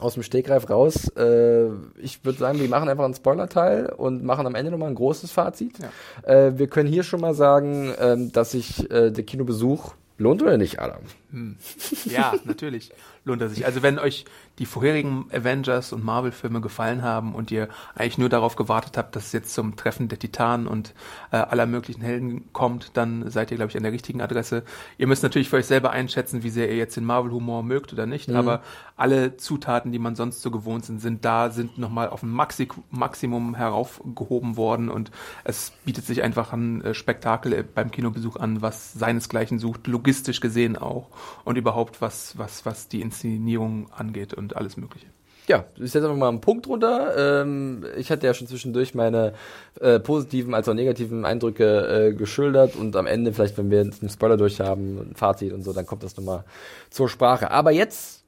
[0.02, 1.08] aus dem Stegreif raus.
[1.16, 1.66] Äh,
[2.00, 5.30] ich würde sagen, wir machen einfach einen Spoiler-Teil und machen am Ende nochmal ein großes
[5.30, 5.74] Fazit.
[5.78, 6.46] Ja.
[6.46, 10.56] Äh, wir können hier schon mal sagen, äh, dass sich äh, der Kinobesuch lohnt oder
[10.56, 11.02] nicht, Adam?
[11.30, 11.56] Hm.
[12.04, 12.92] Ja, natürlich
[13.24, 13.66] lohnt er sich.
[13.66, 14.24] Also wenn euch
[14.62, 19.26] die vorherigen Avengers und Marvel-Filme gefallen haben und ihr eigentlich nur darauf gewartet habt, dass
[19.26, 20.94] es jetzt zum Treffen der Titanen und
[21.32, 24.62] äh, aller möglichen Helden kommt, dann seid ihr, glaube ich, an der richtigen Adresse.
[24.98, 28.06] Ihr müsst natürlich für euch selber einschätzen, wie sehr ihr jetzt den Marvel-Humor mögt oder
[28.06, 28.36] nicht, mhm.
[28.36, 28.62] aber
[28.96, 32.68] alle Zutaten, die man sonst so gewohnt sind, sind da, sind nochmal auf ein Maxi
[32.90, 35.10] Maximum heraufgehoben worden und
[35.42, 40.76] es bietet sich einfach ein äh, Spektakel beim Kinobesuch an, was seinesgleichen sucht, logistisch gesehen
[40.76, 41.08] auch
[41.44, 45.06] und überhaupt was, was, was die Inszenierung angeht und alles Mögliche.
[45.48, 47.42] ja, ich setze einfach mal einen Punkt runter.
[47.42, 49.34] Ähm, ich hatte ja schon zwischendurch meine
[49.80, 54.08] äh, positiven als auch negativen Eindrücke äh, geschildert und am Ende, vielleicht wenn wir einen
[54.08, 56.44] Spoiler durch haben, ein Fazit und so, dann kommt das nochmal
[56.90, 57.50] zur Sprache.
[57.50, 58.24] Aber jetzt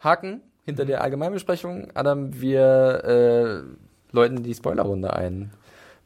[0.00, 1.88] Haken hinter der Allgemeinbesprechung.
[1.94, 5.52] Adam, wir äh, läuten die Spoilerrunde ein.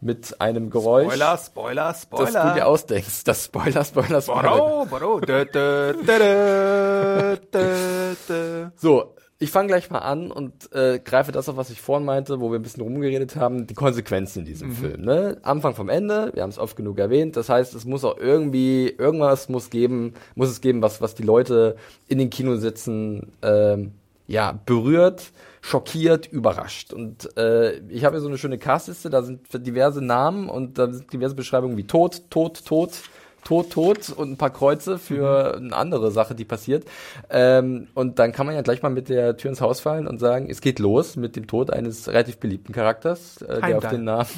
[0.00, 2.32] Mit einem Geräusch, Spoiler, Spoiler, Spoiler.
[2.32, 3.24] das du dir ausdenkst.
[3.24, 4.84] Das Spoiler, Spoiler, Spoiler.
[4.84, 5.20] Boro.
[5.20, 8.66] Dö, dö, dö, dö, dö, dö.
[8.76, 9.14] So,
[9.44, 12.50] ich fange gleich mal an und äh, greife das auf, was ich vorhin meinte, wo
[12.50, 15.02] wir ein bisschen rumgeredet haben, die Konsequenzen in diesem Film.
[15.02, 15.36] Ne?
[15.42, 17.36] Anfang vom Ende, wir haben es oft genug erwähnt.
[17.36, 21.24] Das heißt, es muss auch irgendwie, irgendwas muss geben, muss es geben, was, was die
[21.24, 21.76] Leute
[22.08, 23.92] in den Kinositzen ähm,
[24.26, 25.30] ja, berührt,
[25.60, 26.94] schockiert, überrascht.
[26.94, 30.90] Und äh, ich habe hier so eine schöne Castliste, da sind diverse Namen und da
[30.90, 32.92] sind diverse Beschreibungen wie Tod, Tod, Tod,
[33.44, 36.84] Tod, Tod und ein paar Kreuze für eine andere Sache, die passiert.
[37.30, 40.18] Ähm, und dann kann man ja gleich mal mit der Tür ins Haus fallen und
[40.18, 44.04] sagen, es geht los mit dem Tod eines relativ beliebten Charakters, äh, der auf den
[44.04, 44.28] Namen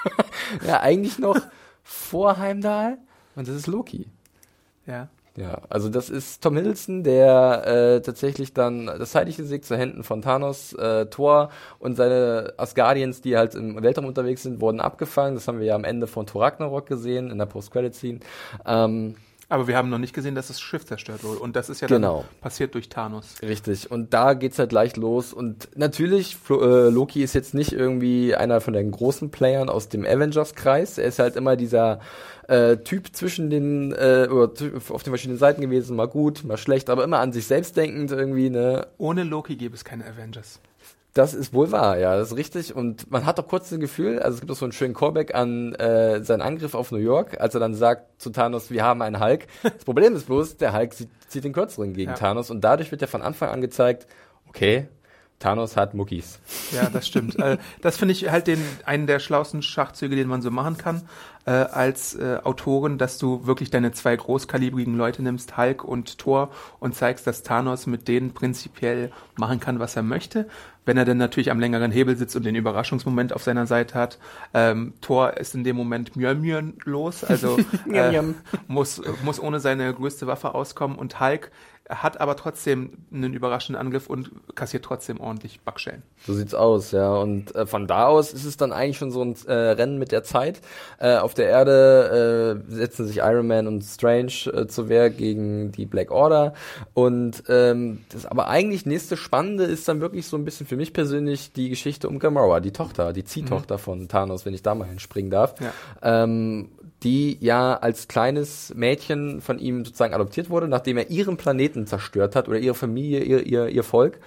[0.66, 1.38] ja eigentlich noch
[1.82, 2.98] vor Heimdall
[3.36, 4.06] und das ist Loki.
[4.86, 5.08] Ja.
[5.40, 10.04] Ja, also das ist Tom Hiddleston, der äh, tatsächlich dann das zeitliche Sieg zu Händen
[10.04, 15.34] von Thanos, äh, Thor und seine Asgardians, die halt im Weltraum unterwegs sind, wurden abgefangen.
[15.34, 18.20] Das haben wir ja am Ende von Thor Ragnarok gesehen, in der Post-Credit-Scene.
[18.66, 19.14] Ähm,
[19.50, 21.40] Aber wir haben noch nicht gesehen, dass das Schiff zerstört wurde.
[21.40, 22.18] Und das ist ja Genau.
[22.30, 23.34] dann passiert durch Thanos.
[23.42, 23.90] Richtig.
[23.90, 25.32] Und da geht's halt gleich los.
[25.32, 29.88] Und natürlich, Flo äh, Loki ist jetzt nicht irgendwie einer von den großen Playern aus
[29.88, 30.98] dem Avengers-Kreis.
[30.98, 31.98] Er ist halt immer dieser
[32.46, 34.52] äh, Typ zwischen den, äh, oder
[34.90, 38.12] auf den verschiedenen Seiten gewesen, mal gut, mal schlecht, aber immer an sich selbst denkend
[38.12, 38.86] irgendwie, ne?
[38.98, 40.60] Ohne Loki gäbe es keine Avengers.
[41.12, 42.74] Das ist wohl wahr, ja, das ist richtig.
[42.76, 45.34] Und man hat auch kurz das Gefühl, also es gibt auch so einen schönen Callback
[45.34, 49.02] an äh, seinen Angriff auf New York, als er dann sagt zu Thanos, wir haben
[49.02, 49.46] einen Hulk.
[49.62, 52.16] Das Problem ist bloß, der Hulk zieht, zieht den kürzeren gegen Ja.
[52.16, 54.06] Thanos und dadurch wird ja von Anfang an gezeigt,
[54.48, 54.88] okay,
[55.40, 56.38] Thanos hat Muckis.
[56.70, 57.38] Ja, das stimmt.
[57.38, 61.02] äh, das finde ich halt den, einen der schlauesten Schachzüge, den man so machen kann,
[61.46, 66.50] äh, als äh, Autorin, dass du wirklich deine zwei großkalibrigen Leute nimmst, Hulk und Thor,
[66.78, 70.46] und zeigst, dass Thanos mit denen prinzipiell machen kann, was er möchte.
[70.84, 74.18] Wenn er dann natürlich am längeren Hebel sitzt und den Überraschungsmoment auf seiner Seite hat.
[74.52, 77.58] Ähm, Thor ist in dem Moment Mjölnir los, also
[77.90, 78.22] äh,
[78.66, 81.50] muss, muss ohne seine größte Waffe auskommen und Hulk
[81.90, 86.02] hat aber trotzdem einen überraschenden Angriff und kassiert trotzdem ordentlich Backschellen.
[86.24, 87.12] So sieht's aus, ja.
[87.14, 90.12] Und äh, von da aus ist es dann eigentlich schon so ein äh, Rennen mit
[90.12, 90.60] der Zeit.
[90.98, 95.72] Äh, auf der Erde äh, setzen sich Iron Man und Strange äh, zur Wehr gegen
[95.72, 96.54] die Black Order.
[96.94, 100.92] Und ähm, das aber eigentlich nächste Spannende ist dann wirklich so ein bisschen für mich
[100.92, 104.88] persönlich die Geschichte um Gamora, die Tochter, die Ziehtochter von Thanos, wenn ich da mal
[104.88, 105.54] hinspringen darf.
[105.60, 105.72] Ja.
[106.02, 106.68] Ähm,
[107.02, 112.36] die ja als kleines Mädchen von ihm sozusagen adoptiert wurde, nachdem er ihren Planeten zerstört
[112.36, 114.18] hat oder ihre Familie, ihr, ihr, ihr Volk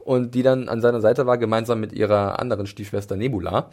[0.00, 3.70] und die dann an seiner Seite war, gemeinsam mit ihrer anderen Stiefschwester Nebula.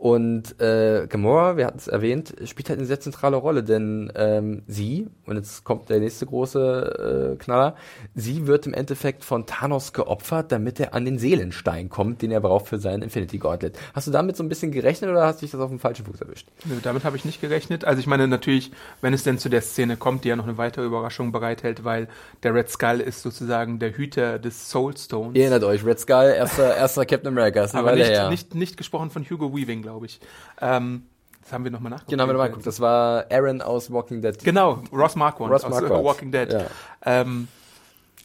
[0.00, 4.62] Und äh, Gamora, wir hatten es erwähnt, spielt halt eine sehr zentrale Rolle, denn ähm,
[4.66, 7.74] sie, und jetzt kommt der nächste große äh, Knaller,
[8.14, 12.40] sie wird im Endeffekt von Thanos geopfert, damit er an den Seelenstein kommt, den er
[12.40, 13.78] braucht für seinen Infinity Gauntlet.
[13.92, 16.06] Hast du damit so ein bisschen gerechnet oder hast du dich das auf dem falschen
[16.06, 16.48] Fuß erwischt?
[16.64, 17.84] Nö, damit habe ich nicht gerechnet.
[17.84, 18.72] Also ich meine natürlich,
[19.02, 22.08] wenn es denn zu der Szene kommt, die ja noch eine weitere Überraschung bereithält, weil
[22.42, 25.34] der Red Skull ist sozusagen der Hüter des Soulstones.
[25.34, 28.30] Ihr erinnert euch, Red Skull, erster, erster Captain America, ist aber nicht, her.
[28.30, 30.20] nicht, nicht gesprochen von Hugo Weaving, glaube ich.
[30.60, 31.06] Ähm,
[31.42, 32.10] das haben wir nochmal nachgeguckt.
[32.10, 32.66] Genau, haben wir mal geguckt.
[32.66, 34.38] Das war Aaron aus Walking Dead.
[34.44, 36.00] Genau, Ross Marquardt Ross aus Marquardt.
[36.02, 36.52] äh, Walking Dead.
[36.52, 36.66] Ja.
[37.04, 37.48] Ähm,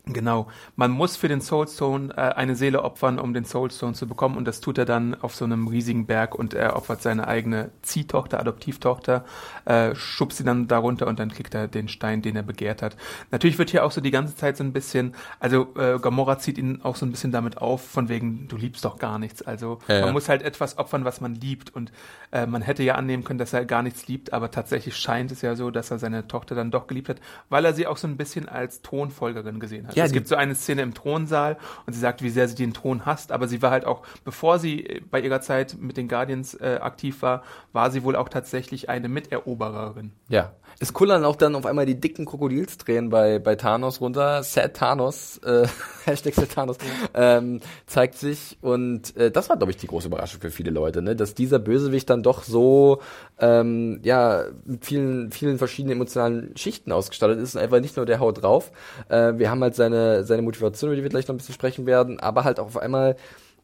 [0.05, 0.47] genau.
[0.75, 4.37] Man muss für den Soulstone äh, eine Seele opfern, um den Soulstone zu bekommen.
[4.37, 7.71] Und das tut er dann auf so einem riesigen Berg und er opfert seine eigene
[7.81, 9.25] Ziehtochter, Adoptivtochter,
[9.65, 12.95] äh, schubst sie dann darunter und dann kriegt er den Stein, den er begehrt hat.
[13.31, 16.57] Natürlich wird hier auch so die ganze Zeit so ein bisschen, also äh, Gamora zieht
[16.57, 19.41] ihn auch so ein bisschen damit auf, von wegen, du liebst doch gar nichts.
[19.41, 20.05] Also Ja, ja.
[20.05, 21.75] man muss halt etwas opfern, was man liebt.
[21.75, 21.91] Und
[22.31, 25.41] äh, man hätte ja annehmen können, dass er gar nichts liebt, aber tatsächlich scheint es
[25.41, 27.17] ja so, dass er seine Tochter dann doch geliebt hat,
[27.49, 29.94] weil er sie auch so ein bisschen als Thronfolgerin gesehen hat.
[29.95, 32.73] Ja, es gibt so eine Szene im Thronsaal und sie sagt, wie sehr sie den
[32.73, 36.07] Thron hasst, aber sie war halt auch, bevor sie äh, bei ihrer Zeit mit den
[36.07, 37.43] Guardians äh, aktiv war,
[37.73, 40.11] war sie wohl auch tatsächlich eine Miterobererin.
[40.29, 40.53] Ja.
[40.79, 44.43] Es kullern auch dann auf einmal die dicken Krokodilstränen bei, bei Thanos runter.
[44.43, 45.67] Sad Thanos, äh,
[46.05, 46.77] Hashtag Sad Thanos,
[47.13, 48.57] ähm, zeigt sich.
[48.61, 51.15] Und äh, das war, glaube ich, die große Überraschung für viele Leute, ne?
[51.15, 53.01] dass dieser Bösewicht dann doch so
[53.39, 58.19] ähm, ja, mit vielen, vielen verschiedenen emotionalen Schichten ausgestattet ist und einfach nicht nur der
[58.19, 58.71] Haut drauf.
[59.09, 61.85] Äh, wir haben halt seine, seine Motivation, über die wir gleich noch ein bisschen sprechen
[61.85, 63.15] werden, aber halt auch auf einmal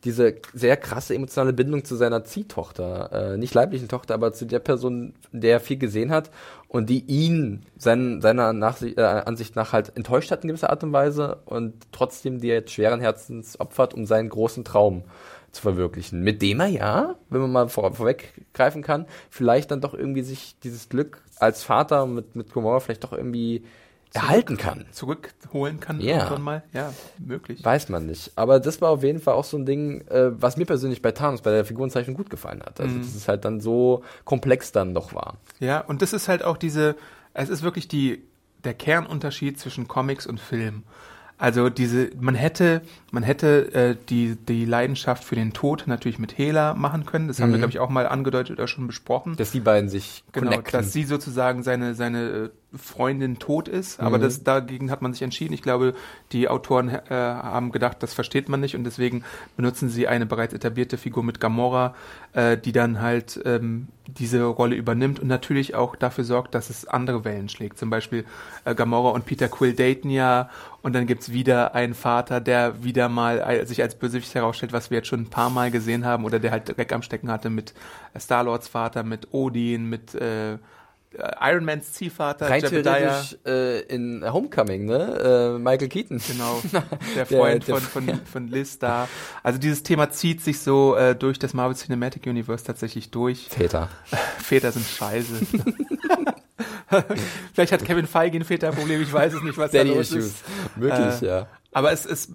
[0.03, 4.59] diese sehr krasse emotionale Bindung zu seiner Ziehtochter, äh, nicht leiblichen Tochter, aber zu der
[4.59, 6.31] Person, der er viel gesehen hat
[6.67, 10.83] und die ihn sein, seiner Nachsicht, äh, Ansicht nach halt enttäuscht hat in gewisser Art
[10.83, 15.03] und Weise und trotzdem die er jetzt schweren Herzens opfert, um seinen großen Traum
[15.51, 16.21] zu verwirklichen.
[16.21, 20.55] Mit dem er ja, wenn man mal vor, vorweggreifen kann, vielleicht dann doch irgendwie sich
[20.63, 23.65] dieses Glück als Vater mit, mit Gomorra vielleicht doch irgendwie
[24.13, 24.85] erhalten kann.
[24.91, 26.17] Zurückholen kann Ja.
[26.17, 26.63] irgendwann mal.
[26.73, 27.63] Ja, möglich.
[27.63, 28.31] Weiß man nicht.
[28.35, 31.11] Aber das war auf jeden Fall auch so ein Ding, äh, was mir persönlich bei
[31.11, 32.79] Thanos, bei der Figurenzeichnung gut gefallen hat.
[32.81, 35.37] Also, dass es halt dann so komplex dann doch war.
[35.59, 36.95] Ja, und das ist halt auch diese,
[37.33, 38.23] es ist wirklich die,
[38.63, 40.83] der Kernunterschied zwischen Comics und Film.
[41.37, 46.37] Also diese, man hätte, man hätte äh, die, die Leidenschaft für den Tod natürlich mit
[46.37, 47.27] Hela machen können.
[47.27, 49.35] Das haben wir, glaube ich, auch mal angedeutet oder schon besprochen.
[49.37, 50.71] Dass die beiden sich Genau, connecten.
[50.79, 54.21] dass sie sozusagen seine, seine äh, Freundin tot ist, aber Mhm.
[54.21, 55.53] das, dagegen hat man sich entschieden.
[55.53, 55.93] Ich glaube,
[56.31, 59.23] die Autoren äh, haben gedacht, das versteht man nicht und deswegen
[59.57, 61.93] benutzen sie eine bereits etablierte Figur mit Gamora,
[62.31, 66.87] äh, die dann halt ähm, diese Rolle übernimmt und natürlich auch dafür sorgt, dass es
[66.87, 67.77] andere Wellen schlägt.
[67.77, 68.23] Zum Beispiel
[68.63, 70.49] äh, Gamora und Peter Quill daten ja
[70.81, 74.99] und dann gibt's wieder einen Vater, der wieder mal sich als Bösewicht herausstellt, was wir
[74.99, 77.73] jetzt schon ein paar Mal gesehen haben oder der halt Dreck am Stecken hatte mit
[78.13, 80.57] äh, Star-Lords Vater, mit Odin, mit äh,
[81.41, 83.21] Iron Mans Ziehvater, Rein Jebediah.
[83.45, 85.53] äh, in Homecoming, ne?
[85.55, 86.21] Äh, Michael Keaton.
[86.25, 86.61] Genau,
[87.15, 89.07] der Freund der- von, von, von Liz da.
[89.43, 93.47] Also dieses Thema zieht sich so äh, durch das Marvel Cinematic Universe tatsächlich durch.
[93.49, 93.89] Väter.
[94.39, 95.45] Väter sind scheiße.
[97.53, 100.25] Vielleicht hat Kevin Feige ein Väterproblem, ich weiß es nicht, was da Daddy los Issues.
[100.25, 100.43] ist.
[100.75, 101.47] Möglich, Äh, ja.
[101.73, 102.27] Aber es, es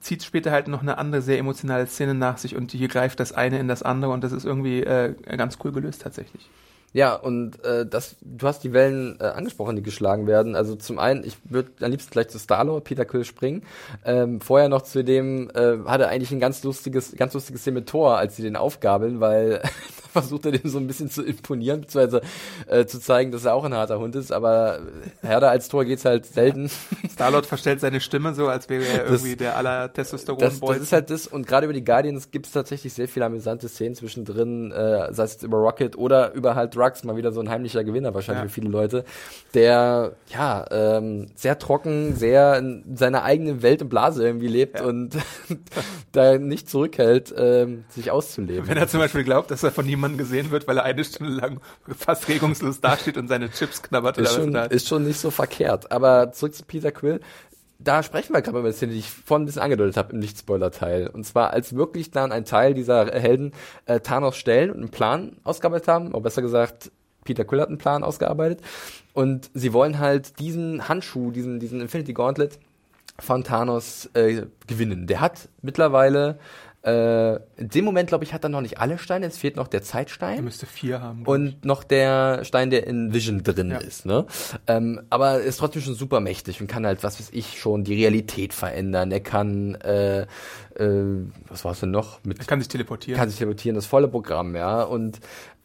[0.00, 3.32] zieht später halt noch eine andere sehr emotionale Szene nach sich und hier greift das
[3.32, 6.48] eine in das andere und das ist irgendwie äh, ganz cool gelöst tatsächlich.
[6.96, 10.56] Ja, und äh, das, du hast die Wellen äh, angesprochen, die geschlagen werden.
[10.56, 13.64] Also zum einen, ich würde am liebsten gleich zu Starlord, Peter Quill springen.
[14.02, 17.94] Ähm, vorher noch zu dem, äh, hatte eigentlich ein ganz lustiges, ganz lustiges Szene mit
[17.94, 19.60] als sie den aufgabeln, weil
[20.22, 22.20] versucht er dem so ein bisschen zu imponieren, beziehungsweise
[22.66, 24.32] äh, zu zeigen, dass er auch ein harter Hund ist.
[24.32, 24.80] Aber
[25.22, 26.70] härter als Thor geht's halt selten.
[27.12, 30.74] Starlord verstellt seine Stimme so, als wäre er irgendwie der aller Das, Testosteron-Boy.
[30.74, 33.68] das ist halt das, und gerade über die Guardians gibt es tatsächlich sehr viele amüsante
[33.68, 37.40] Szenen zwischendrin, äh, sei es jetzt über Rocket oder über halt Rux, mal wieder so
[37.40, 38.48] ein heimlicher Gewinner wahrscheinlich Ja.
[38.48, 39.04] für viele Leute,
[39.54, 44.86] der ja ähm, sehr trocken, sehr in seiner eigenen Welt und Blase irgendwie lebt Ja.
[44.86, 45.16] und
[46.12, 48.66] da nicht zurückhält, ähm, sich auszuleben.
[48.68, 51.32] Wenn er zum Beispiel glaubt, dass er von niemandem gesehen wird, weil er eine Stunde
[51.32, 51.60] lang
[51.96, 55.90] fast regungslos dasteht und seine Chips knabbert ist schon, ist schon nicht so verkehrt.
[55.90, 57.20] Aber zurück zu Peter Quill.
[57.78, 60.20] Da sprechen wir gerade über eine Szene, die ich vorhin ein bisschen angedeutet habe im
[60.20, 61.08] Nicht-Spoiler-Teil.
[61.08, 63.52] Und zwar, als wirklich dann ein Teil dieser Helden
[63.84, 66.90] äh, Thanos stellen und einen Plan ausgearbeitet haben, oder besser gesagt,
[67.24, 68.62] Peter Quill hat einen Plan ausgearbeitet.
[69.12, 72.58] Und sie wollen halt diesen Handschuh, diesen, diesen Infinity Gauntlet
[73.18, 75.06] von Thanos äh, gewinnen.
[75.06, 76.38] Der hat mittlerweile,
[76.86, 79.66] äh, in dem Moment, glaube ich, hat er noch nicht alle Steine, es fehlt noch
[79.68, 81.24] der Zeitstein Er müsste vier haben.
[81.24, 83.78] und noch der Stein, der in Vision drin Ja.
[83.78, 84.06] ist.
[84.06, 84.24] Ne?
[84.68, 87.94] Ähm, aber ist trotzdem schon super mächtig und kann halt, was weiß ich, schon die
[87.94, 89.10] Realität verändern.
[89.10, 90.26] Er kann, äh, äh,
[91.48, 92.20] was war es denn noch?
[92.24, 93.18] Mit, er kann sich teleportieren.
[93.18, 94.82] kann sich teleportieren, das volle Programm, ja.
[94.82, 95.18] Und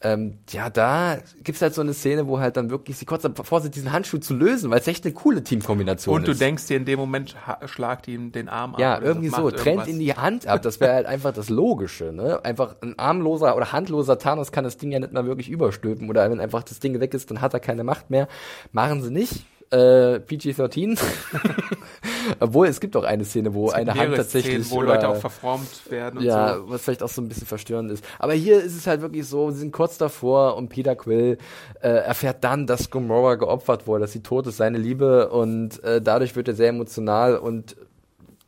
[0.03, 3.61] ähm, ja, da gibt's halt so eine Szene, wo halt dann wirklich sie kurz davor
[3.61, 6.41] sind, diesen Handschuh zu lösen, weil es echt eine coole Teamkombination und du ist.
[6.41, 7.35] denkst dir in dem Moment,
[7.65, 8.79] schlagt ihm den Arm ab.
[8.79, 9.87] Ja, irgendwie so, trennt irgendwas.
[9.87, 10.61] in die Hand ab.
[10.61, 12.43] Das wäre halt einfach das Logische, ne?
[12.43, 16.09] Einfach ein armloser oder handloser Thanos kann das Ding ja nicht mal wirklich überstülpen.
[16.09, 18.27] Oder wenn einfach das Ding weg ist, dann hat er keine Macht mehr.
[18.71, 19.45] Machen sie nicht.
[19.71, 20.99] Äh, PG-13.
[22.39, 24.65] Obwohl, es gibt auch eine Szene, wo eine Hand tatsächlich.
[24.65, 26.69] Szenen, wo über- Leute auch verformt werden und ja, so.
[26.69, 28.03] was vielleicht auch so ein bisschen verstörend ist.
[28.19, 31.37] Aber hier ist es halt wirklich so, sie sind kurz davor und Peter Quill
[31.81, 36.01] äh, erfährt dann, dass Gamora geopfert wurde, dass sie tot ist, seine Liebe und äh,
[36.01, 37.75] dadurch wird er sehr emotional und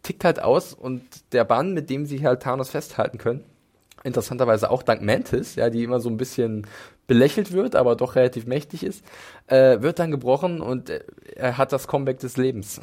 [0.03, 1.01] tickt halt aus und
[1.32, 3.43] der Bann, mit dem sie halt Thanos festhalten können,
[4.03, 6.67] interessanterweise auch dank Mantis, ja, die immer so ein bisschen
[7.08, 9.04] belächelt wird, aber doch relativ mächtig ist,
[9.47, 11.04] äh, wird dann gebrochen und äh,
[11.36, 12.80] er hat das Comeback des Lebens.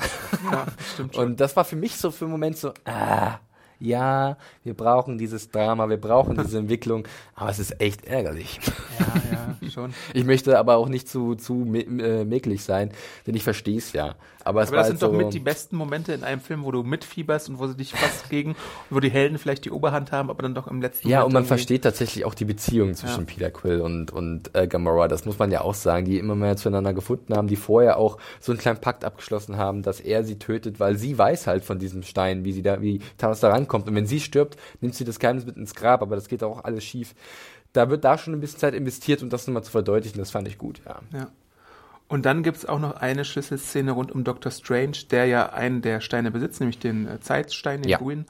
[0.51, 1.25] Ja, stimmt schon.
[1.25, 3.39] Und das war für mich so für einen Moment so, ah,
[3.81, 8.61] ja, wir brauchen dieses Drama, wir brauchen diese Entwicklung, aber es ist echt ärgerlich.
[8.99, 9.95] ja, ja, schon.
[10.15, 12.93] Ich möchte aber auch nicht zu, zu äh, mäklig sein,
[13.27, 14.15] denn ich verstehe es ja.
[14.43, 16.65] Aber es Aber das halt sind doch so, mit die besten Momente in einem Film,
[16.65, 18.57] wo du mitfieberst und wo sie dich fast gegen,
[18.89, 21.33] wo die Helden vielleicht die Oberhand haben, aber dann doch im letzten Ja, Moment und
[21.35, 23.27] man versteht tatsächlich auch die Beziehung zwischen Ja.
[23.27, 25.09] Peter Quill und, und äh, Gamora.
[25.09, 28.17] Das muss man ja auch sagen, die immer mehr zueinander gefunden haben, die vorher auch
[28.41, 31.79] so einen kleinen Pakt abgeschlossen haben, dass er sie tötet, weil sie weiß halt von
[31.79, 33.70] diesem Stein, wie sie da, wie Thanos da rankommt.
[33.89, 36.65] Und wenn sie stirbt, nimmt sie das Geheimnis mit ins Grab, aber das geht auch
[36.65, 37.15] alles schief.
[37.73, 40.19] Da wird da schon ein bisschen Zeit investiert, um das nochmal zu verdeutlichen.
[40.19, 41.01] Das fand ich gut, ja.
[41.13, 41.29] Ja.
[42.09, 46.01] Und dann gibt's auch noch eine Schlüsselszene rund um Doctor Strange, der ja einen der
[46.01, 47.99] Steine besitzt, nämlich den äh, Zeitstein, den Ja.
[47.99, 48.27] grünen.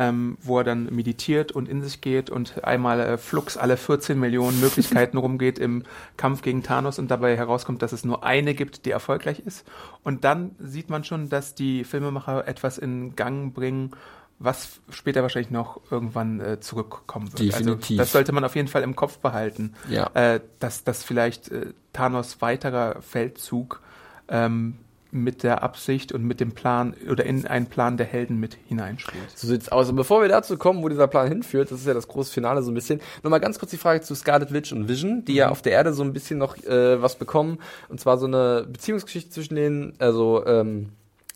[0.00, 4.16] ähm, wo er dann meditiert und in sich geht und einmal äh, flux alle 14
[4.16, 5.82] Millionen Möglichkeiten rumgeht im
[6.16, 9.66] Kampf gegen Thanos und dabei herauskommt, dass es nur eine gibt, die erfolgreich ist.
[10.04, 13.90] Und dann sieht man schon, dass die Filmemacher etwas in Gang bringen,
[14.38, 17.40] was später wahrscheinlich noch irgendwann äh, zurückkommen wird.
[17.40, 17.90] Definitiv.
[17.90, 20.10] Also das sollte man auf jeden Fall im Kopf behalten, Ja.
[20.14, 23.80] äh, dass, dass vielleicht äh, Thanos weiterer Feldzug
[24.28, 24.78] ähm,
[25.10, 29.30] mit der Absicht und mit dem Plan oder in einen Plan der Helden mit hineinspielt.
[29.34, 29.88] So sieht's aus.
[29.88, 32.62] Und bevor wir dazu kommen, wo dieser Plan hinführt, das ist ja das große Finale
[32.62, 35.48] so ein bisschen, nochmal ganz kurz die Frage zu Scarlet Witch und Vision, die ja
[35.48, 37.58] auf der Erde so ein bisschen noch äh, was bekommen.
[37.88, 40.90] Und zwar so eine Beziehungsgeschichte zwischen denen, also ähm,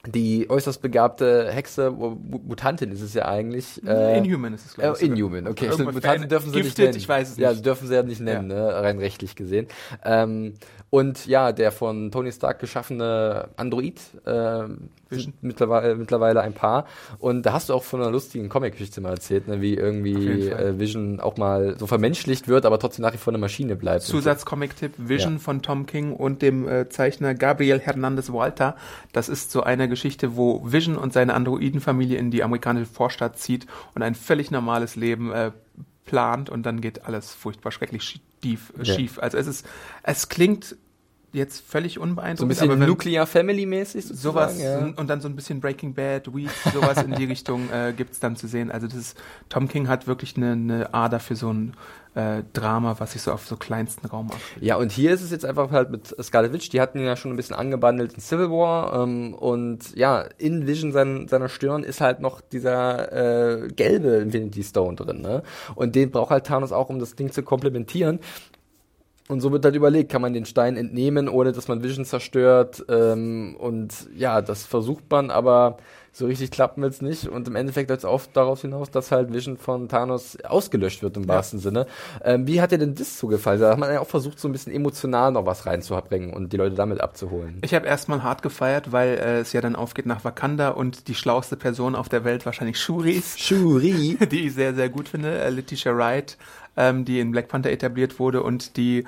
[0.07, 3.81] die äußerst begabte Hexe, Mu- Mutantin ist es ja eigentlich.
[3.87, 5.11] Äh, Inhuman ist es, glaube Äh, ich.
[5.11, 5.69] Inhuman, okay.
[5.69, 6.97] Mutanten verändert- dürfen sie nicht Gifted, nennen.
[6.99, 7.59] ich weiß es Ja, nicht.
[7.59, 9.69] sie dürfen sie ja nicht nennen, ne, rein rechtlich gesehen.
[10.05, 10.55] Ähm,
[10.91, 14.65] und ja, der von Tony Stark geschaffene Android, äh,
[15.41, 16.87] mittlerweile, mittlerweile ein Paar.
[17.19, 20.79] Und da hast du auch von einer lustigen Comic-Geschichte mal erzählt, ne, wie irgendwie äh,
[20.79, 24.03] Vision auch mal so vermenschlicht wird, aber trotzdem nach wie vor eine Maschine bleibt.
[24.03, 25.39] Zusatzcomic-Tipp Vision Ja.
[25.39, 28.77] von Tom King und dem äh, Zeichner Gabriel Hernandez Walter.
[29.13, 33.66] Das ist so eine Geschichte, wo Vision und seine Androidenfamilie in die amerikanische Vorstadt zieht
[33.95, 35.53] und ein völlig normales Leben äh,
[36.05, 38.72] plant und dann geht alles furchtbar schrecklich schief.
[38.76, 38.95] Äh, Ja.
[38.95, 39.18] schief.
[39.18, 39.66] Also es ist,
[40.03, 40.76] es klingt
[41.33, 44.55] jetzt völlig unbeeindruckend, so ein bisschen aber wenn, Nuclear Family-mäßig sozusagen.
[44.55, 44.78] Sowas ja.
[44.97, 48.37] und dann so ein bisschen Breaking Bad, Weeds, sowas in die Richtung äh, gibt's dann
[48.37, 48.70] zu sehen.
[48.70, 51.74] Also das ist, Tom King hat wirklich eine, eine Ader für so ein
[52.14, 54.62] äh, Drama, was sich so auf so kleinsten Raum abspielt.
[54.62, 57.16] Ja, und hier ist es jetzt einfach halt mit Scarlet Witch, die hatten ihn ja
[57.16, 61.83] schon ein bisschen angebandelt in Civil War ähm, und ja, in Vision sein, seiner Stirn
[61.85, 65.43] ist halt noch dieser äh, gelbe Infinity Stone drin, ne?
[65.74, 68.20] Und den braucht halt Thanos auch, um das Ding zu komplementieren.
[69.29, 72.85] Und so wird halt überlegt, kann man den Stein entnehmen, ohne dass man Vision zerstört.
[72.89, 75.79] Ähm, und ja, das versucht man, aber
[76.14, 77.27] so richtig klappen wird's nicht.
[77.27, 81.16] Und im Endeffekt läuft es oft darauf hinaus, dass halt Vision von Thanos ausgelöscht wird
[81.16, 81.87] im wahrsten Sinne.
[82.23, 83.61] Ähm, wie hat dir denn das zugefallen?
[83.61, 86.59] Da hat man ja auch versucht, so ein bisschen emotional noch was reinzubringen und die
[86.59, 87.59] Leute damit abzuholen.
[87.62, 91.14] Ich habe erstmal hart gefeiert, weil äh, es ja dann aufgeht nach Wakanda und die
[91.14, 94.18] schlauste Person auf der Welt wahrscheinlich Shuri ist, Shuri.
[94.31, 95.39] die ich sehr, sehr gut finde.
[95.39, 96.37] Äh, Letitia Wright,
[96.77, 99.05] ähm, die in Black Panther etabliert wurde und die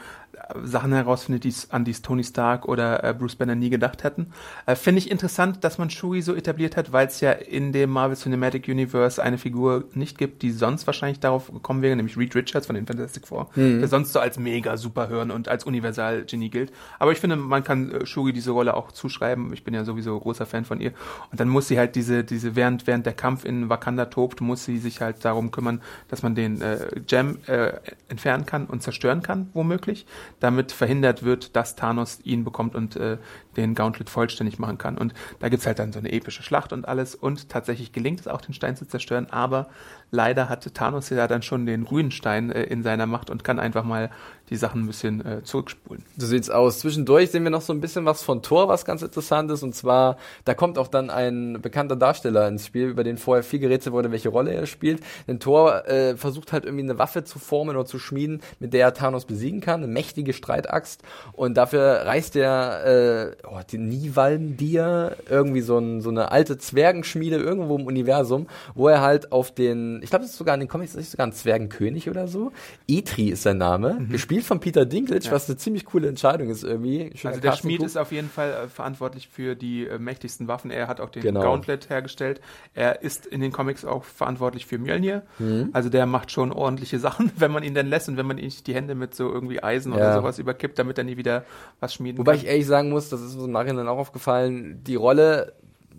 [0.62, 4.28] Sachen herausfindet, die's, an die es Tony Stark oder äh, Bruce Banner nie gedacht hätten.
[4.66, 7.90] Äh, Finde ich interessant, dass man Shuri so etabliert hat, weil es ja in dem
[7.90, 12.34] Marvel Cinematic Universe eine Figur nicht gibt, die sonst wahrscheinlich darauf gekommen wäre, nämlich Reed
[12.34, 16.72] Richards von den Fantastic Four, der sonst so als mega Superhirn und als Universal-Genie gilt.
[16.98, 19.52] Aber ich finde, man kann äh, Shuri diese Rolle auch zuschreiben.
[19.52, 20.92] Ich bin ja sowieso großer Fan von ihr.
[21.30, 24.64] Und dann muss sie halt diese, diese während, während der Kampf in Wakanda tobt, muss
[24.64, 27.72] sie sich halt darum kümmern, dass man den äh, Gem äh,
[28.08, 30.06] entfernen kann und zerstören kann, womöglich,
[30.40, 33.18] damit verhindert wird, dass Thanos ihn bekommt und äh,
[33.56, 34.98] den Gauntlet vollständig machen kann.
[34.98, 37.14] Und da gibt's halt dann so eine epische Schlacht und alles.
[37.14, 39.28] Und tatsächlich gelingt es auch, den Stein zu zerstören.
[39.30, 39.68] Aber
[40.10, 43.58] leider hatte Thanos ja dann schon den grünen Stein äh, in seiner Macht und kann
[43.58, 44.10] einfach mal
[44.50, 46.04] die Sachen ein bisschen äh, zurückspulen.
[46.18, 46.80] So sieht's aus.
[46.80, 49.62] Zwischendurch sehen wir noch so ein bisschen was von Thor, was ganz interessant ist.
[49.62, 53.58] Und zwar, da kommt auch dann ein bekannter Darsteller ins Spiel, über den vorher viel
[53.58, 55.02] gerätselt wurde, welche Rolle er spielt.
[55.26, 58.86] Denn Thor äh, versucht halt irgendwie eine Waffe zu formen oder zu schmieden, mit der
[58.86, 59.82] er Thanos besiegen kann.
[59.82, 61.02] Eine mächtige Streitaxt.
[61.32, 67.36] Und dafür reißt er äh, oh, die Nivalndir, irgendwie so, ein, so eine alte Zwergenschmiede
[67.36, 70.68] irgendwo im Universum, wo er halt auf den, ich glaube, das ist sogar in den
[70.68, 72.52] Comics, das ist sogar ein Zwergenkönig oder so.
[72.88, 74.08] Etri ist sein Name, Mhm.
[74.10, 77.10] gespielt von Peter Dinklage, was eine ziemlich coole Entscheidung ist irgendwie.
[77.14, 80.70] Schöner Also der Schmied ist auf jeden Fall äh, verantwortlich für die äh, mächtigsten Waffen.
[80.70, 81.40] Er hat auch den Genau.
[81.42, 82.40] Gauntlet hergestellt.
[82.74, 85.22] Er ist in den Comics auch verantwortlich für Mjölnir.
[85.38, 85.70] Mhm.
[85.72, 88.44] Also der macht schon ordentliche Sachen, wenn man ihn denn lässt und wenn man ihm
[88.44, 90.14] nicht die Hände mit so irgendwie Eisen oder Ja.
[90.14, 91.44] sowas überkippt, damit er nie wieder
[91.80, 92.40] was schmieden Wobei kann.
[92.42, 95.52] ich ehrlich sagen muss, das ist uns im Nachhinein auch aufgefallen, die Rolle,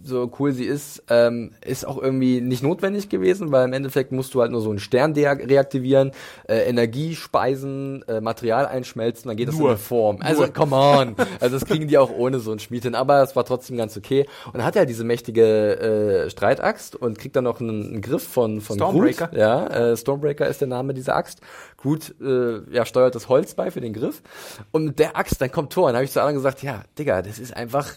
[0.06, 4.34] so cool sie ist, ähm, ist auch irgendwie nicht notwendig gewesen, weil im Endeffekt musst
[4.34, 6.12] du halt nur so einen Stern reaktivieren,
[6.48, 9.70] äh, Energie speisen, äh, Material einschmelzen, dann geht das in Nur.
[9.70, 10.18] eine Form.
[10.22, 11.16] Also, come on.
[11.40, 13.98] Also das kriegen die auch ohne so einen Schmied hin, aber es war trotzdem ganz
[13.98, 14.28] okay.
[14.46, 18.02] Und dann hat er halt diese mächtige äh, Streitaxt und kriegt dann noch einen, einen
[18.02, 19.28] Griff von, von Stormbreaker.
[19.28, 19.40] Groot.
[19.40, 21.42] Ja, äh, Stormbreaker ist der Name dieser Axt.
[21.86, 24.24] Groot äh, ja, steuert das Holz bei für den Griff.
[24.72, 25.84] Und mit der Axt, dann kommt Thor.
[25.84, 27.94] Und dann habe ich zu anderen gesagt, ja, Digga, das ist einfach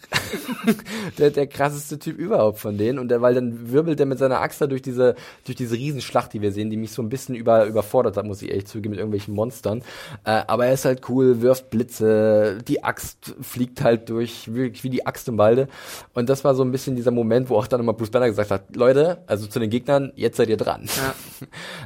[1.19, 2.99] der, der krasseste Typ überhaupt von denen.
[2.99, 5.15] Und der, weil dann wirbelt er mit seiner Axt da durch diese,
[5.47, 8.43] durch diese Riesenschlacht, die wir sehen, die mich so ein bisschen über, überfordert hat, muss
[8.43, 9.83] ich ehrlich zugeben, mit irgendwelchen Monstern.
[10.25, 14.91] Äh, aber er ist halt cool, wirft Blitze, die Axt fliegt halt durch, wirklich wie
[14.91, 15.67] die Axt im Walde.
[16.13, 18.51] Und das war so ein bisschen dieser Moment, wo auch dann immer Bruce Banner gesagt
[18.51, 20.85] hat, Leute, also zu den Gegnern, jetzt seid ihr dran.
[20.85, 21.15] Ja.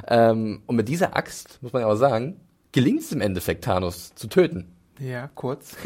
[0.31, 2.39] ähm, und mit dieser Axt, muss man ja auch sagen,
[2.71, 4.71] gelingt es im Endeffekt, Thanos zu töten.
[4.99, 5.75] Ja, kurz.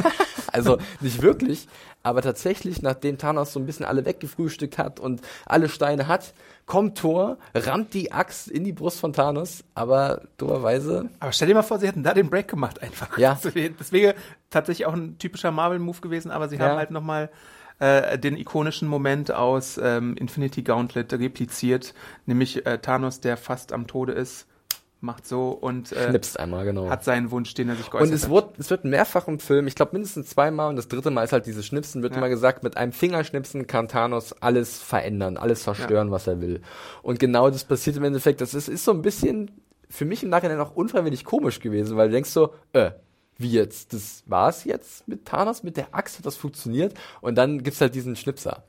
[0.53, 1.67] Also nicht wirklich,
[2.03, 6.33] aber tatsächlich, nachdem Thanos so ein bisschen alle weggefrühstückt hat und alle Steine hat,
[6.65, 11.09] kommt Thor, rammt die Axt in die Brust von Thanos, aber dummerweise.
[11.19, 13.17] Aber stell dir mal vor, sie hätten da den Break gemacht einfach.
[13.17, 13.37] Ja.
[13.77, 14.15] Das wäre
[14.49, 16.69] tatsächlich auch ein typischer Marvel-Move gewesen, aber sie Ja.
[16.69, 17.29] haben halt nochmal
[17.79, 21.93] äh, den ikonischen Moment aus ähm, Infinity Gauntlet repliziert,
[22.25, 24.47] nämlich äh, Thanos, der fast am Tode ist,
[24.99, 26.89] macht so und äh, Schnipst einmal, genau.
[26.89, 28.31] hat seinen Wunsch, den er sich geäußert Und es hat.
[28.31, 31.33] wird, es wird mehrfach im Film, ich glaube mindestens zweimal und das dritte Mal ist
[31.33, 32.17] halt dieses Schnipsen, wird Ja.
[32.17, 36.61] immer gesagt, mit einem Fingerschnipsen kann Thanos alles verändern, alles zerstören, was er will.
[37.03, 38.41] Und genau das passiert im Endeffekt.
[38.41, 39.51] Das ist, ist so ein bisschen
[39.89, 42.91] für mich im Nachhinein auch unfreiwillig komisch gewesen, weil du denkst so, äh,
[43.37, 43.93] wie jetzt?
[43.93, 47.93] Das war's jetzt mit Thanos, mit der Axt hat das funktioniert und dann gibt's halt
[47.93, 48.63] diesen Schnipser.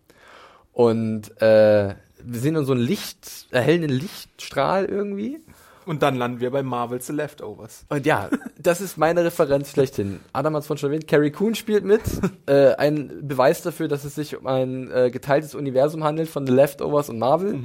[0.73, 5.41] Und äh, wir sehen dann so einen Licht, erhellenden Lichtstrahl irgendwie.
[5.89, 7.87] Und dann landen wir bei Marvel's The Leftovers.
[7.89, 8.29] Und ja,
[8.59, 10.21] das ist meine Referenz schlechthin.
[10.35, 12.03] Adam hat es vorhin schon erwähnt, Carrie Coon spielt mit.
[12.47, 16.53] äh, ein Beweis dafür, dass es sich um ein äh, geteiltes Universum handelt von The
[16.53, 17.61] Leftovers und Marvel.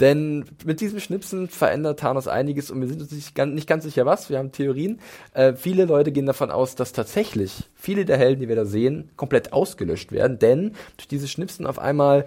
[0.00, 3.84] Denn mit diesem Schnipsen verändert Thanos einiges und wir sind uns nicht ganz, nicht ganz
[3.84, 4.28] sicher was.
[4.28, 5.00] Wir haben Theorien.
[5.32, 9.08] Äh, viele Leute gehen davon aus, dass tatsächlich viele der Helden, die wir da sehen,
[9.16, 10.38] komplett ausgelöscht werden.
[10.38, 12.26] Denn durch dieses Schnipsen auf einmal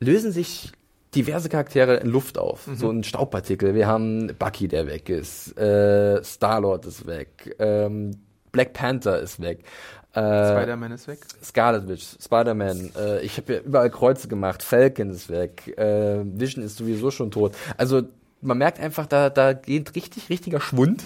[0.00, 0.72] lösen sich
[1.14, 2.68] diverse Charaktere in Luft auf.
[2.74, 3.74] So ein Staubpartikel.
[3.74, 5.58] Wir haben Bucky, der weg ist.
[5.58, 7.56] Äh, Star-Lord ist weg.
[7.58, 8.12] Ähm,
[8.52, 9.64] Black Panther ist weg.
[10.12, 11.20] Äh, Spider-Man ist weg.
[11.44, 16.64] Scarlet Witch, Spider-Man, äh, ich habe ja überall Kreuze gemacht, Falcon ist weg, äh, Vision
[16.64, 17.54] ist sowieso schon tot.
[17.76, 18.02] Also
[18.40, 21.04] man merkt einfach, da, da geht richtig, richtiger Schwund.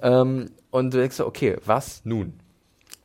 [0.00, 2.34] Ähm, und du denkst so, okay, was nun?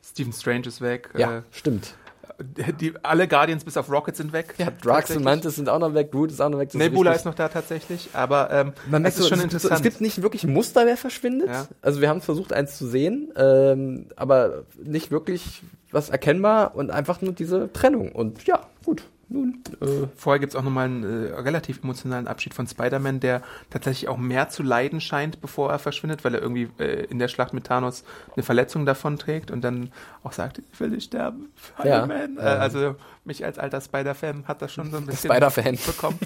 [0.04, 1.10] Stephen Strange ist weg.
[1.16, 1.94] Ja, stimmt.
[2.42, 4.54] Die, alle Guardians bis auf Rocket sind weg.
[4.58, 5.16] Ja, Drax Tatsächlich.
[5.18, 6.74] und Mantis sind auch noch weg, Groot ist auch noch weg.
[6.74, 9.74] Nebula ist noch da tatsächlich, aber ähm, Man merkt es ist so, schon es, interessant.
[9.74, 11.48] Es gibt nicht wirklich ein Muster, wer verschwindet.
[11.48, 11.66] Ja.
[11.80, 17.20] Also wir haben versucht, eins zu sehen, ähm, aber nicht wirklich was erkennbar und einfach
[17.20, 18.12] nur diese Trennung.
[18.12, 19.02] Und ja, gut.
[19.32, 24.08] Nun, äh, Vorher gibt's auch nochmal einen äh, relativ emotionalen Abschied von Spider-Man, der tatsächlich
[24.08, 27.54] auch mehr zu leiden scheint, bevor er verschwindet, weil er irgendwie äh, in der Schlacht
[27.54, 28.04] mit Thanos
[28.36, 29.90] eine Verletzung davon trägt und dann
[30.22, 32.04] auch sagt, ich will nicht sterben, Ja.
[32.04, 32.36] Spider-Man.
[32.38, 32.54] Äh, Ja.
[32.58, 35.78] also mich als alter Spider-Fan hat das schon so ein bisschen Spider-Fan.
[35.86, 36.18] bekommen.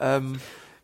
[0.00, 0.38] ähm,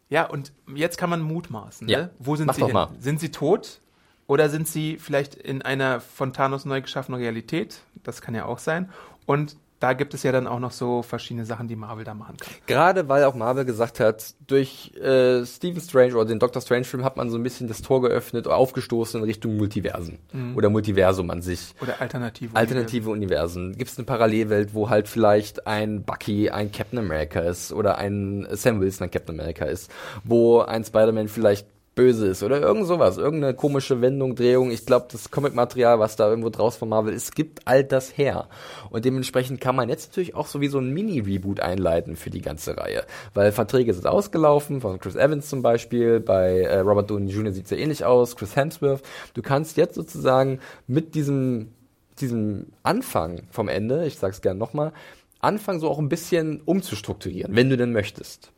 [0.09, 1.89] ja, und jetzt kann man mutmaßen.
[1.89, 1.99] Ja.
[2.03, 2.11] Ne?
[2.19, 2.73] Wo sind Mach sie hin?
[2.75, 2.91] mal.
[2.99, 3.81] Sind sie tot?
[4.27, 7.81] Oder sind sie vielleicht in einer von Thanos neu geschaffenen Realität?
[8.03, 8.91] Das kann ja auch sein.
[9.27, 12.37] Und da gibt es ja dann auch noch so verschiedene Sachen, die Marvel da machen
[12.37, 12.55] kann.
[12.67, 17.05] Gerade weil auch Marvel gesagt hat, durch äh, Stephen Strange oder den Doctor Strange Film
[17.05, 20.21] hat man so ein bisschen das Tor geöffnet, aufgestoßen in Richtung Multiversen
[20.55, 21.75] oder Multiversum an sich.
[21.81, 22.55] Oder Alternative.
[22.55, 23.77] Alternative Universen.
[23.77, 28.47] Gibt es eine Parallelwelt, wo halt vielleicht ein Bucky ein Captain America ist oder ein
[28.53, 29.91] Sam Wilson ein Captain America ist,
[30.23, 34.71] wo ein Spider-Man vielleicht böse ist oder irgend sowas, irgendeine komische Wendung, Drehung.
[34.71, 38.49] Ich glaube, das Comic-Material, was da irgendwo draus von Marvel ist, gibt all das her.
[38.91, 42.41] Und dementsprechend kann man jetzt natürlich auch so wie so ein Mini-Reboot einleiten für die
[42.41, 43.05] ganze Reihe.
[43.35, 47.53] Weil Verträge sind ausgelaufen, von Chris Evans zum Beispiel, bei äh, Robert Downey Jr.
[47.53, 49.03] sieht es ja ähnlich aus, Chris Hemsworth.
[49.35, 51.73] Du kannst jetzt sozusagen mit diesem
[52.21, 54.93] diesem Anfang vom Ende, ich sag's gerne nochmal,
[55.41, 58.53] anfangen so auch ein bisschen umzustrukturieren, wenn du denn möchtest.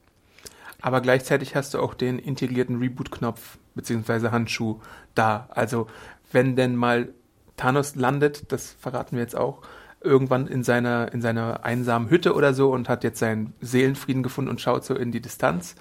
[0.85, 4.81] Aber gleichzeitig hast du auch den integrierten Reboot-Knopf beziehungsweise Handschuh
[5.15, 5.49] da.
[5.49, 5.87] Also
[6.31, 7.09] wenn denn mal
[7.57, 9.63] Thanos landet, das verraten wir jetzt auch,
[10.03, 14.51] irgendwann in seiner, in seiner einsamen Hütte oder so und hat jetzt seinen Seelenfrieden gefunden
[14.51, 15.75] und schaut so in die Distanz.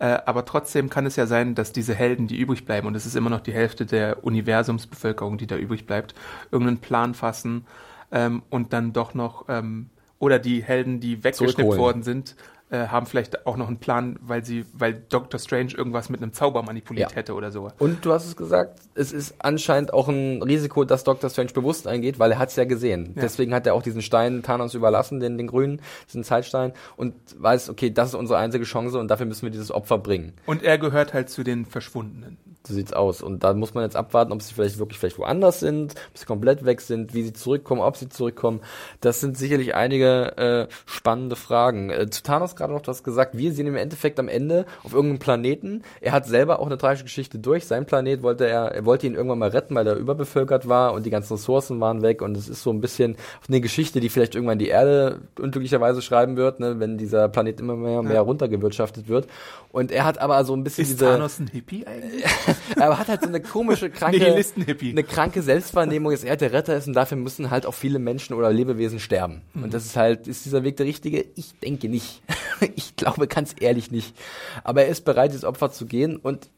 [0.00, 3.06] Äh, aber trotzdem kann es ja sein, dass diese Helden, die übrig bleiben, und es
[3.06, 6.16] ist immer noch die Hälfte der Universumsbevölkerung, die da übrig bleibt,
[6.50, 7.64] irgendeinen Plan fassen
[8.10, 12.34] ähm, und dann doch noch, ähm, oder die Helden, die weggeschnippt worden sind,
[12.70, 16.32] äh, haben vielleicht auch noch einen Plan, weil sie, weil Doctor Strange irgendwas mit einem
[16.32, 17.16] Zauber manipuliert Ja.
[17.16, 17.70] hätte oder so.
[17.78, 21.86] Und du hast es gesagt, es ist anscheinend auch ein Risiko, dass Doctor Strange bewusst
[21.86, 23.12] eingeht, weil er hat es ja gesehen.
[23.14, 23.22] Ja.
[23.22, 27.70] Deswegen hat er auch diesen Stein Thanos überlassen, den, den grünen, diesen Zeitstein, und weiß,
[27.70, 30.34] okay, das ist unsere einzige Chance und dafür müssen wir dieses Opfer bringen.
[30.46, 32.36] Und er gehört halt zu den Verschwundenen.
[32.68, 33.22] So sieht's aus.
[33.22, 36.26] Und da muss man jetzt abwarten, ob sie vielleicht wirklich vielleicht woanders sind, ob sie
[36.26, 38.60] komplett weg sind, wie sie zurückkommen, ob sie zurückkommen.
[39.00, 41.88] Das sind sicherlich einige äh, spannende Fragen.
[41.88, 43.38] Äh, zu Thanos gerade noch was gesagt.
[43.38, 45.82] Wir sehen im Endeffekt am Ende auf irgendeinem Planeten.
[46.02, 47.64] Er hat selber auch eine tragische Geschichte durch.
[47.64, 51.06] Sein Planet wollte er, er wollte ihn irgendwann mal retten, weil er überbevölkert war und
[51.06, 52.20] die ganzen Ressourcen waren weg.
[52.20, 53.16] Und es ist so ein bisschen
[53.48, 57.76] eine Geschichte, die vielleicht irgendwann die Erde unglücklicherweise schreiben wird, ne, wenn dieser Planet immer
[57.76, 59.26] mehr, mehr runtergewirtschaftet wird.
[59.72, 62.24] Und er hat aber so ein bisschen Ist diese Thanos ein Hippie eigentlich?
[62.76, 64.44] er hat halt so eine komische, kranke,
[64.80, 68.34] eine kranke Selbstwahrnehmung, dass er der Retter ist und dafür müssen halt auch viele Menschen
[68.34, 69.42] oder Lebewesen sterben.
[69.54, 69.64] Mhm.
[69.64, 71.24] Und das ist halt, ist dieser Weg der richtige?
[71.34, 72.22] Ich denke nicht.
[72.74, 74.16] Ich glaube ganz ehrlich nicht.
[74.64, 76.50] Aber er ist bereit, dieses Opfer zu gehen und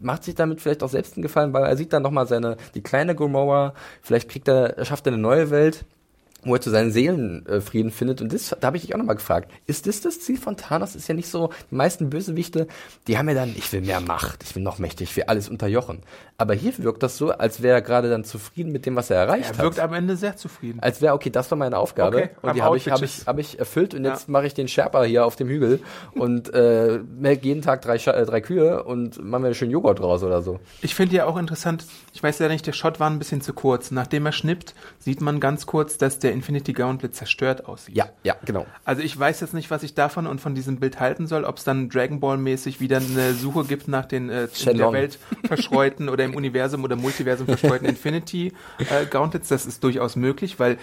[0.00, 2.82] macht sich damit vielleicht auch selbst einen Gefallen, weil er sieht dann nochmal seine, die
[2.82, 5.84] kleine Gomorra, vielleicht kriegt er, er schafft er eine neue Welt.
[6.44, 8.20] Wo er zu seinen Seelenfrieden äh, findet.
[8.20, 10.94] Und das, da habe ich dich auch nochmal gefragt, ist das das Ziel von Thanos?
[10.96, 12.66] Ist ja nicht so, die meisten Bösewichte,
[13.06, 15.48] die haben ja dann, ich will mehr Macht, ich will noch mächtig, ich will alles
[15.48, 16.00] unterjochen.
[16.38, 19.18] Aber hier wirkt das so, als wäre er gerade dann zufrieden mit dem, was er
[19.18, 19.58] erreicht hat.
[19.58, 20.80] Er wirkt am Ende sehr zufrieden.
[20.80, 22.16] Als wäre, okay, das war meine Aufgabe.
[22.16, 24.12] Okay, und die habe ich, hab ich, hab ich erfüllt und Ja.
[24.12, 25.80] jetzt mache ich den Sherpa hier auf dem Hügel
[26.14, 30.22] und äh, melk jeden Tag drei, äh, drei Kühe und machen wir schön Joghurt draus
[30.24, 30.58] oder so.
[30.80, 33.52] Ich finde ja auch interessant, ich weiß ja nicht, der Shot war ein bisschen zu
[33.52, 33.90] kurz.
[33.92, 37.96] Nachdem er schnippt, sieht man ganz kurz, dass der Infinity Gauntlet zerstört aussieht.
[37.96, 38.66] Ja, ja, genau.
[38.84, 41.58] Also ich weiß jetzt nicht, was ich davon und von diesem Bild halten soll, ob
[41.58, 44.92] es dann Dragon Ball mäßig wieder eine Suche gibt nach den äh, in der.
[44.92, 49.48] Welt verstreuten oder im Universum oder Multiversum verstreuten Infinity äh, Gauntlets.
[49.48, 50.78] Das ist durchaus möglich, weil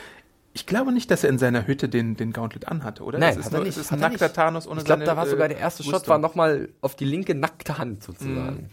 [0.53, 3.19] ich glaube nicht, dass er in seiner Hütte den, den Gauntlet anhatte, oder?
[3.19, 4.35] Nein, es ist, hat er nur, nicht, es ist ein er nackter nicht.
[4.35, 6.09] Thanos ohne Ich glaube, da war sogar äh, der erste Shot Rüstung.
[6.09, 8.69] war nochmal auf die linke nackte Hand sozusagen.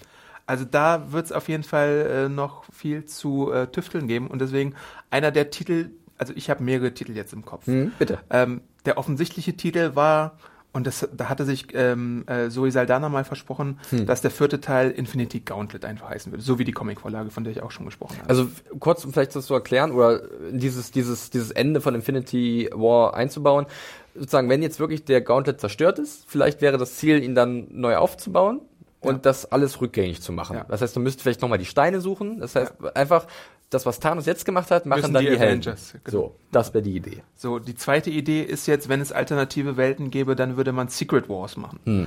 [0.46, 4.40] Also da wird es auf jeden Fall äh, noch viel zu äh, tüfteln geben und
[4.40, 4.74] deswegen
[5.10, 7.66] einer der Titel, also ich habe mehrere Titel jetzt im Kopf.
[7.66, 8.18] Hm, bitte.
[8.30, 10.38] Ähm, der offensichtliche Titel war,
[10.72, 14.04] und das, da hatte sich ähm, äh, Zoe Saldana mal versprochen, Hm.
[14.06, 16.42] dass der vierte Teil Infinity Gauntlet einfach heißen würde.
[16.42, 18.28] So wie die Comicvorlage, von der ich auch schon gesprochen habe.
[18.28, 18.48] Also
[18.78, 23.66] kurz, um vielleicht das zu erklären oder dieses, dieses, dieses Ende von Infinity War einzubauen.
[24.14, 27.96] Sozusagen, wenn jetzt wirklich der Gauntlet zerstört ist, vielleicht wäre das Ziel, ihn dann neu
[27.96, 28.60] aufzubauen
[29.00, 29.20] und Ja.
[29.22, 30.56] das alles rückgängig zu machen.
[30.58, 30.64] Ja.
[30.68, 32.40] Das heißt, du müsst vielleicht nochmal die Steine suchen.
[32.40, 33.26] Das heißt, einfach
[33.70, 35.62] das, was Thanos jetzt gemacht hat, machen Müssen dann die die, Helden.
[35.62, 36.18] Avengers, genau.
[36.18, 37.22] So, das wäre die Idee.
[37.34, 41.28] So, die zweite Idee ist jetzt, wenn es alternative Welten gäbe, dann würde man Secret
[41.28, 41.80] Wars machen.
[41.84, 42.06] Hm.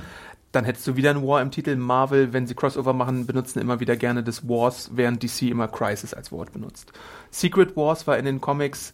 [0.52, 1.76] Dann hättest du wieder ein War im Titel.
[1.76, 6.12] Marvel, wenn sie Crossover machen, benutzen immer wieder gerne das Wars, während DC immer Crisis
[6.12, 6.92] als Wort benutzt.
[7.30, 8.92] Secret Wars war in den Comics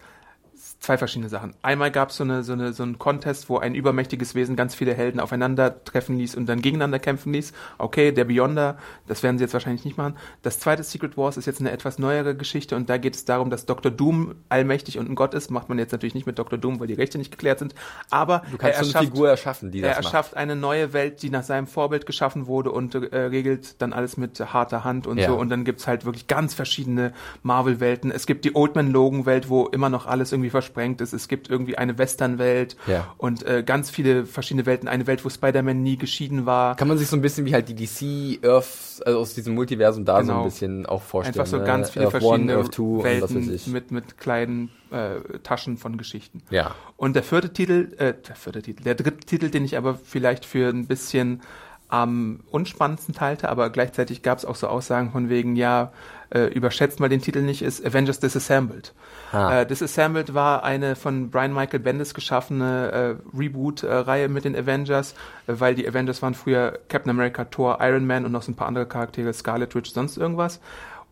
[0.78, 1.54] zwei verschiedene Sachen.
[1.62, 4.74] Einmal gab es so, eine, so, eine, so einen Contest, wo ein übermächtiges Wesen ganz
[4.74, 7.52] viele Helden aufeinandertreffen ließ und dann gegeneinander kämpfen ließ.
[7.78, 10.16] Okay, der Beyonder, das werden sie jetzt wahrscheinlich nicht machen.
[10.42, 13.50] Das zweite Secret Wars ist jetzt eine etwas neuere Geschichte und da geht es darum,
[13.50, 13.90] dass Dr.
[13.90, 15.50] Doom allmächtig und ein Gott ist.
[15.50, 16.58] Macht man jetzt natürlich nicht mit Dr.
[16.58, 17.74] Doom, weil die Rechte nicht geklärt sind.
[18.10, 20.04] Aber Du kannst er so eine erschafft, Figur erschaffen, die er das macht.
[20.14, 24.16] erschafft eine neue Welt, die nach seinem Vorbild geschaffen wurde und äh, regelt dann alles
[24.16, 25.28] mit harter Hand und Ja.
[25.28, 25.36] so.
[25.36, 27.12] Und dann gibt's halt wirklich ganz verschiedene
[27.42, 28.10] Marvel-Welten.
[28.10, 31.12] Es gibt die Old Man Logan-Welt, wo immer noch alles irgendwie versprengt ist.
[31.12, 33.14] Es gibt irgendwie eine Western-Welt Ja.
[33.18, 34.88] und äh, ganz viele verschiedene Welten.
[34.88, 36.76] Eine Welt, wo Spider-Man nie geschieden war.
[36.76, 40.04] Kann man sich so ein bisschen wie halt die DC Earth, also aus diesem Multiversum
[40.04, 40.38] da so Genau.
[40.40, 41.38] ein bisschen auch vorstellen.
[41.38, 41.64] Einfach so ne?
[41.64, 46.42] ganz viele Earth verschiedene One, Earth Two Welten mit, mit kleinen äh, Taschen von Geschichten.
[46.50, 46.74] Ja.
[46.96, 50.44] Und der vierte Titel, äh, der vierte Titel, der dritte Titel, den ich aber vielleicht
[50.44, 51.42] für ein bisschen
[51.89, 55.93] am unspannendsten teilte, aber gleichzeitig gab es auch so Aussagen von wegen, ja,
[56.30, 58.93] äh, überschätzt mal den Titel nicht, ist Avengers Disassembled.
[59.32, 59.61] Ah.
[59.61, 65.14] Äh, Disassembled war eine von Brian Michael Bendis geschaffene äh, Reboot-Reihe mit den Avengers,
[65.47, 68.57] äh, weil die Avengers waren früher Captain America, Thor, Iron Man und noch so ein
[68.57, 70.61] paar andere Charaktere, Scarlet Witch, sonst irgendwas.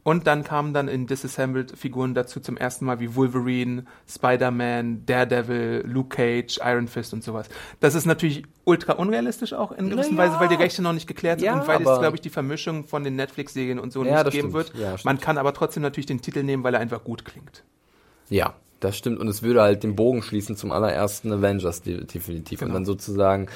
[0.05, 5.83] Und dann kamen dann in Disassembled Figuren dazu zum ersten Mal wie Wolverine, Spider-Man, Daredevil,
[5.87, 7.49] Luke Cage, Iron Fist und sowas.
[7.81, 10.31] Das ist natürlich ultra unrealistisch auch in gewisser Naja.
[10.31, 12.29] Weise, weil die Rechte noch nicht geklärt sind Ja, und weil es, glaube ich, die
[12.31, 14.53] Vermischung von den Netflix-Serien und so Ja, nicht geben stimmt.
[14.53, 14.75] wird.
[14.75, 14.97] Ja.
[15.05, 17.65] Man kann aber trotzdem natürlich den Titel nehmen, weil er einfach gut klingt.
[18.29, 19.19] Ja, das stimmt.
[19.19, 22.61] Und es würde halt den Bogen schließen zum allerersten Avengers de- definitiv.
[22.61, 22.75] Und Genau.
[22.79, 23.47] dann sozusagen,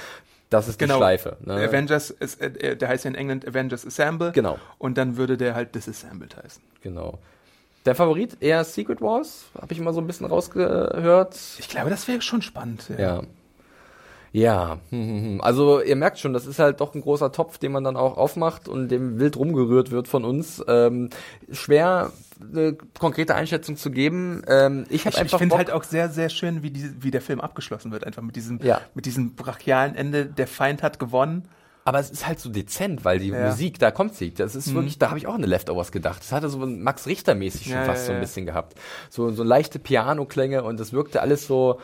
[0.51, 0.97] das ist die Genau.
[0.99, 1.37] Schleife.
[1.45, 1.55] Ne?
[1.55, 4.33] Avengers, ist, äh, äh, der heißt ja in England Avengers Assemble.
[4.33, 4.59] Genau.
[4.79, 6.63] Und dann würde der halt Disassembled heißen.
[6.83, 7.19] Genau.
[7.85, 11.39] Der Favorit eher Secret Wars, habe ich immer so ein bisschen rausgehört.
[11.59, 12.91] Ich glaube, das wäre schon spannend.
[12.91, 12.99] Ja.
[12.99, 13.23] Ja,
[14.91, 15.41] hm.
[15.43, 18.17] also ihr merkt schon, das ist halt doch ein großer Topf, den man dann auch
[18.17, 20.63] aufmacht und dem wild rumgerührt wird von uns.
[20.69, 21.11] Ähm,
[21.51, 24.43] schwer eine konkrete Einschätzung zu geben.
[24.47, 26.91] Ähm, ich habe Ich, ich einfach finde Bock- halt auch sehr, sehr schön, wie, die,
[27.03, 28.05] wie der Film abgeschlossen wird.
[28.05, 28.81] Einfach mit diesem, Ja.
[28.95, 30.27] mit diesem brachialen Ende.
[30.27, 31.49] Der Feind hat gewonnen.
[31.85, 33.39] Aber es ist halt so dezent, weil die Ja.
[33.41, 33.47] Mhm.
[33.47, 34.35] Musik, da kommt sie.
[34.35, 36.21] Das ist wirklich, da habe ich auch an eine Leftovers gedacht.
[36.21, 38.21] Das hatte so Max Richter-mäßig schon Ja, fast ja, so ein ja.
[38.21, 38.75] bisschen gehabt.
[39.09, 41.81] So, so leichte Piano-Klänge und das wirkte alles so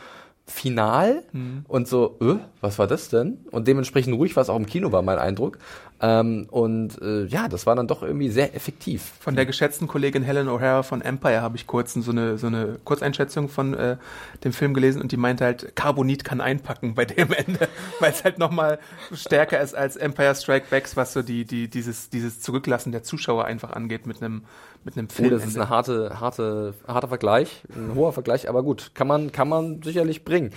[0.47, 1.65] final Mhm.
[1.67, 3.39] und so, äh, was war das denn?
[3.51, 5.57] Und dementsprechend ruhig, was auch im Kino war, mein Eindruck.
[6.01, 9.13] Ähm, und äh, ja, das war dann doch irgendwie sehr effektiv.
[9.19, 12.77] Von der geschätzten Kollegin Helen O'Hara von Empire habe ich kurz so eine, so eine
[12.83, 13.97] Kurzeinschätzung von äh,
[14.43, 17.69] dem Film gelesen und die meinte halt, Carbonit kann einpacken bei dem Ende,
[17.99, 18.77] weil es halt nochmal
[19.13, 23.45] stärker ist als Empire Strike Backs, was so die, die, dieses, dieses Zurücklassen der Zuschauer
[23.45, 24.43] einfach angeht mit einem,
[24.85, 25.31] mit einem Oh, Film.
[25.31, 29.49] das ist eine harte, harte, harter Vergleich, ein hoher Vergleich, aber gut, kann man, kann
[29.49, 30.51] man sicherlich bringen.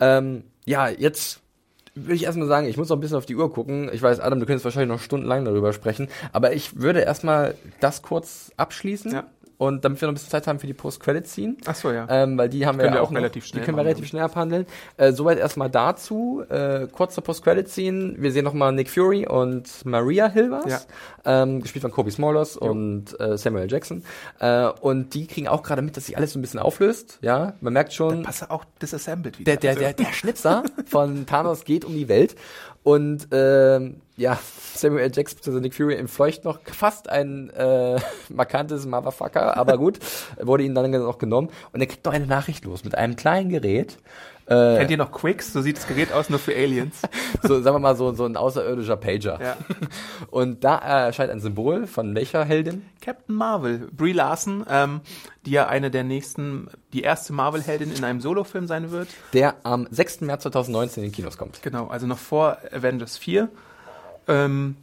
[0.00, 1.40] Ähm, ja, jetzt
[1.94, 3.90] würde ich erstmal sagen, ich muss noch ein bisschen auf die Uhr gucken.
[3.92, 8.00] Ich weiß, Adam, du könntest wahrscheinlich noch stundenlang darüber sprechen, aber ich würde erstmal das
[8.02, 9.12] kurz abschließen.
[9.12, 9.24] Ja.
[9.62, 11.54] Und damit wir noch ein bisschen Zeit haben für die Post-Credit-Scene.
[11.66, 12.04] Ach so, ja.
[12.10, 14.08] Ähm, weil die haben wir ja auch auch noch, relativ schnell Die können wir relativ
[14.08, 14.66] schnell abhandeln.
[14.96, 16.42] Äh, soweit erstmal dazu.
[16.48, 18.16] Äh, kurz zur Post-Credit-Scene.
[18.18, 20.88] Wir sehen nochmal Nick Fury und Maria Hilvers.
[21.24, 21.42] Ja.
[21.44, 24.02] Ähm, gespielt von Kobe Smulders und äh, Samuel Jackson.
[24.40, 27.20] Äh, und die kriegen auch gerade mit, dass sich alles so ein bisschen auflöst.
[27.20, 28.24] Ja, man merkt schon.
[28.24, 29.54] Passt auch disassembled wieder.
[29.56, 32.34] Der, der, der, der Schnitzer von Thanos geht um die Welt.
[32.82, 34.38] Und ähm, ja,
[34.74, 35.12] Samuel L.
[35.14, 35.60] Jackson bzw.
[35.60, 39.98] Nick Fury entfleucht noch fast ein äh, markantes Motherfucker, aber gut,
[40.40, 41.48] wurde ihnen dann noch genommen.
[41.72, 43.98] Und er kriegt noch eine Nachricht los mit einem kleinen Gerät.
[44.46, 45.52] Äh, Kennt ihr noch Quicks?
[45.52, 47.00] So sieht das Gerät aus, nur für Aliens.
[47.42, 49.38] so, sagen wir mal, so, so ein außerirdischer Pager.
[49.40, 49.56] Ja.
[50.30, 52.84] Und da erscheint ein Symbol von welcher Heldin?
[53.00, 55.00] Captain Marvel, Brie Larson, ähm,
[55.46, 59.08] die ja eine der nächsten, die erste Marvel-Heldin in einem Solofilm sein wird.
[59.32, 60.22] Der am 6.
[60.22, 61.62] März 2019 in den Kinos kommt.
[61.62, 63.48] Genau, also noch vor Avengers 4.
[64.28, 64.76] Ähm,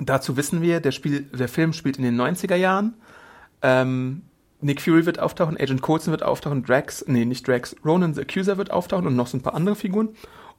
[0.00, 2.94] dazu wissen wir, der, Spiel, der Film spielt in den 90er Jahren.
[3.62, 4.22] Ähm,
[4.60, 8.56] Nick Fury wird auftauchen, Agent Coulson wird auftauchen, Drax, nee, nicht Drax, Ronan the Accuser
[8.56, 10.10] wird auftauchen und noch so ein paar andere Figuren.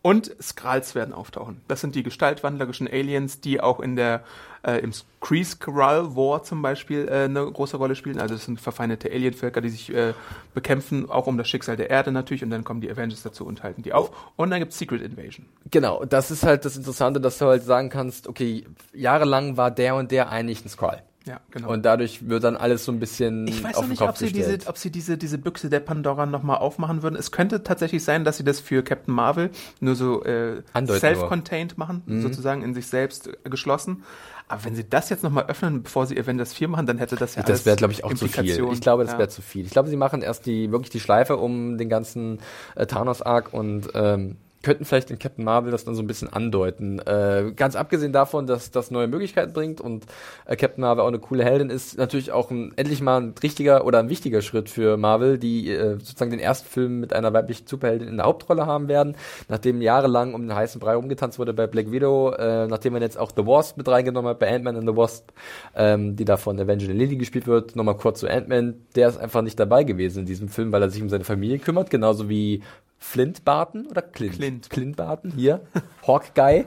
[0.05, 1.61] Und Skrulls werden auftauchen.
[1.67, 4.23] Das sind die gestaltwandlerischen Aliens, die auch in der
[4.61, 8.19] äh, im Kree-Skrull War zum Beispiel äh, eine große Rolle spielen.
[8.19, 10.13] Also das sind verfeindete Alienvölker, die sich äh,
[10.53, 12.43] bekämpfen, auch um das Schicksal der Erde natürlich.
[12.43, 14.11] Und dann kommen die Avengers dazu und halten die auf.
[14.35, 15.47] Und dann gibt's Secret Invasion.
[15.71, 19.95] Genau, das ist halt das Interessante, dass du halt sagen kannst, okay, jahrelang war der
[19.95, 21.01] und der eigentlich ein Skrull.
[21.25, 21.71] Ja, genau.
[21.71, 24.17] Und dadurch wird dann alles so ein bisschen Ich weiß auf den nicht, Kopf ob
[24.17, 24.61] sie, gestellt.
[24.61, 27.15] diese, ob sie diese, diese Büchse der Pandora nochmal aufmachen würden.
[27.15, 29.49] Es könnte tatsächlich sein, dass sie das für Captain Marvel
[29.79, 34.03] nur so äh, self-contained machen, sozusagen in sich selbst äh, geschlossen.
[34.47, 37.33] Aber wenn sie das jetzt nochmal öffnen, bevor sie Avengers 4 machen, dann hätte das
[37.35, 38.67] ja das wäre, glaube ich, auch zu viel.
[38.71, 39.17] Ich glaube, das Ja.
[39.17, 39.65] wäre zu viel.
[39.65, 42.39] Ich glaube, sie machen erst die wirklich die Schleife um den ganzen
[42.75, 46.97] äh, Thanos-Arc und ähm, könnten vielleicht in Captain Marvel das dann so ein bisschen andeuten.
[46.97, 50.07] Äh, ganz abgesehen davon, dass das neue Möglichkeiten bringt und
[50.45, 53.85] äh, Captain Marvel auch eine coole Heldin ist, natürlich auch ein, endlich mal ein richtiger
[53.85, 57.67] oder ein wichtiger Schritt für Marvel, die äh, sozusagen den ersten Film mit einer weiblichen
[57.67, 59.15] Superheldin in der Hauptrolle haben werden,
[59.49, 63.19] nachdem jahrelang um den heißen Brei rumgetanzt wurde bei Black Widow, äh, nachdem man jetzt
[63.19, 65.29] auch The Wasp mit reingenommen hat bei Ant-Man and the Wasp,
[65.75, 67.75] ähm, die da von Evangeline Lilly gespielt wird.
[67.75, 70.89] Nochmal kurz zu Ant-Man, der ist einfach nicht dabei gewesen in diesem Film, weil er
[70.89, 72.63] sich um seine Familie kümmert, genauso wie
[72.97, 74.33] Flint Barton oder Clint?
[74.35, 74.69] Clint.
[74.69, 75.61] Clint Barton, hier.
[76.07, 76.65] Hawk Guy.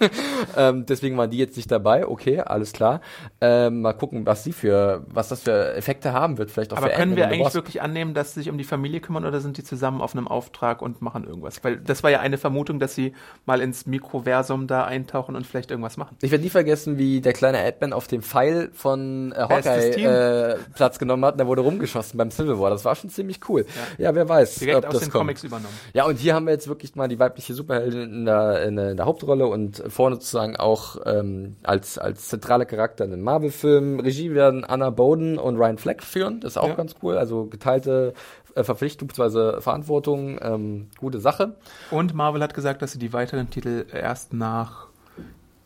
[0.56, 2.06] ähm, deswegen waren die jetzt nicht dabei.
[2.06, 3.00] Okay, alles klar.
[3.40, 6.50] Ähm, mal gucken, was sie für, was das für Effekte haben wird.
[6.50, 7.54] Vielleicht auch Aber für können Ant-Man wir eigentlich Wasp.
[7.56, 10.28] wirklich annehmen, dass sie sich um die Familie kümmern oder sind die zusammen auf einem
[10.28, 11.62] Auftrag und machen irgendwas?
[11.62, 13.12] Weil das war ja eine Vermutung, dass sie
[13.44, 16.16] mal ins Mikroversum da eintauchen und vielleicht irgendwas machen.
[16.22, 20.56] Ich werde nie vergessen, wie der kleine Ant-Man auf dem Pfeil von äh, Hawkeye äh,
[20.74, 22.70] Platz genommen hat und der wurde rumgeschossen beim Civil War.
[22.70, 23.66] Das war schon ziemlich cool.
[23.98, 25.20] Ja, wer weiß, Direkt ob aus das den kommt.
[25.22, 25.74] Comics übernommen.
[25.94, 28.90] Ja, und hier haben wir jetzt wirklich mal die weibliche Superheldin in der, in der,
[28.90, 34.00] in der Hauptrolle und vorne sozusagen auch ähm, als, als zentraler Charakter in einem Marvel-Film.
[34.00, 36.74] Regie werden Anna Bowden und Ryan Fleck führen, das ist auch Ja.
[36.74, 37.16] ganz cool.
[37.18, 38.12] Also geteilte
[38.54, 39.60] äh, Verpflichtung bzw.
[39.60, 41.56] Verantwortung, ähm, gute Sache.
[41.90, 44.86] Und Marvel hat gesagt, dass sie die weiteren Titel erst nach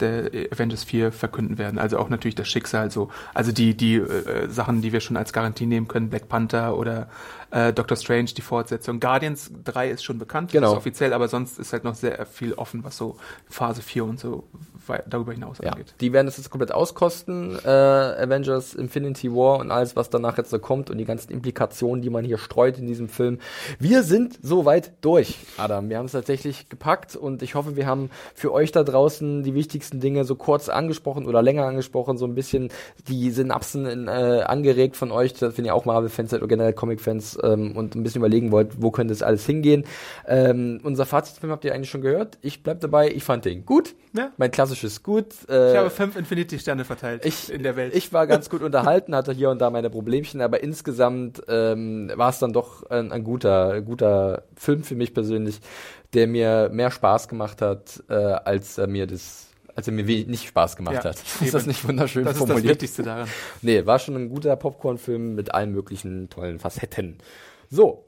[0.01, 1.79] der Avengers 4 verkünden werden.
[1.79, 3.11] Also auch natürlich das Schicksal so.
[3.35, 7.09] Also die, die äh, Sachen, die wir schon als Garantie nehmen können, Black Panther oder
[7.51, 9.01] äh, Doctor Strange, die Fortsetzung.
[9.01, 10.69] Guardians 3 ist schon bekannt, Genau.
[10.69, 13.17] das ist offiziell, aber sonst ist halt noch sehr viel offen, was so
[13.49, 14.45] Phase 4 und so
[15.09, 15.95] darüber hinaus Ja, angeht.
[16.01, 20.51] die werden es jetzt komplett auskosten, äh, Avengers Infinity War und alles, was danach jetzt
[20.51, 23.39] so kommt und die ganzen Implikationen, die man hier streut in diesem Film.
[23.79, 25.89] Wir sind soweit durch, Adam.
[25.91, 29.55] Wir haben es tatsächlich gepackt und ich hoffe, wir haben für euch da draußen die
[29.55, 32.71] wichtigsten Dinge so kurz angesprochen oder länger angesprochen, so ein bisschen
[33.07, 37.37] die Synapsen in, äh, angeregt von euch, wenn ihr auch Marvel-Fans seid oder generell Comic-Fans
[37.43, 39.85] ähm, und ein bisschen überlegen wollt, wo könnte das alles hingehen.
[40.27, 42.39] Ähm, unser Fazitfilm habt ihr eigentlich schon gehört.
[42.43, 43.95] Ich bleib dabei, ich fand den gut.
[44.13, 44.33] Ja.
[44.39, 45.27] Mein klassisches Gut.
[45.49, 47.95] Äh, Ich habe fünf Infinity-Sterne verteilt ich, in der Welt.
[47.95, 52.31] Ich war ganz gut unterhalten, hatte hier und da meine Problemchen, aber insgesamt ähm, war
[52.31, 55.61] es dann doch ein, ein guter, guter Film für mich persönlich,
[56.13, 60.47] der mir mehr Spaß gemacht hat, äh, als er mir das, als er mir nicht
[60.49, 61.17] Spaß gemacht Ja, hat.
[61.21, 61.53] Ist eben.
[61.53, 62.75] das nicht wunderschön das ist das formuliert?
[62.75, 63.29] Wichtigste daran.
[63.63, 67.19] Nee, war schon ein guter Popcorn-Film mit allen möglichen tollen Facetten.
[67.71, 68.05] So.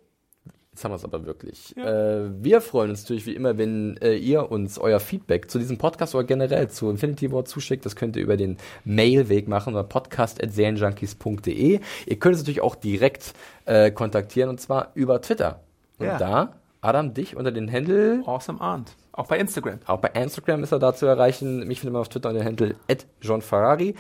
[0.75, 1.77] Jetzt haben wir es aber wirklich.
[1.77, 5.77] Äh, wir freuen uns natürlich wie immer, wenn äh, ihr uns euer Feedback zu diesem
[5.77, 7.85] Podcast oder generell zu Infinity War zuschickt.
[7.85, 8.57] Das könnt ihr über den
[8.87, 11.81] Mailweg machen oder podcast.serienjunkies.de.
[12.07, 13.35] Ihr könnt uns natürlich auch direkt
[13.67, 15.61] äh, kontaktieren und zwar über Twitter.
[15.99, 16.17] Und Ja.
[16.19, 18.93] da, Adam, dich unter den Händel Awesome Arndt.
[19.13, 19.81] Auch bei Instagram.
[19.87, 21.67] auch bei Instagram ist er da zu erreichen.
[21.67, 22.77] Mich findet man auf Twitter unter dem Handle
[23.21, 23.95] @johnferrari.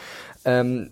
[0.44, 0.90] Ähm,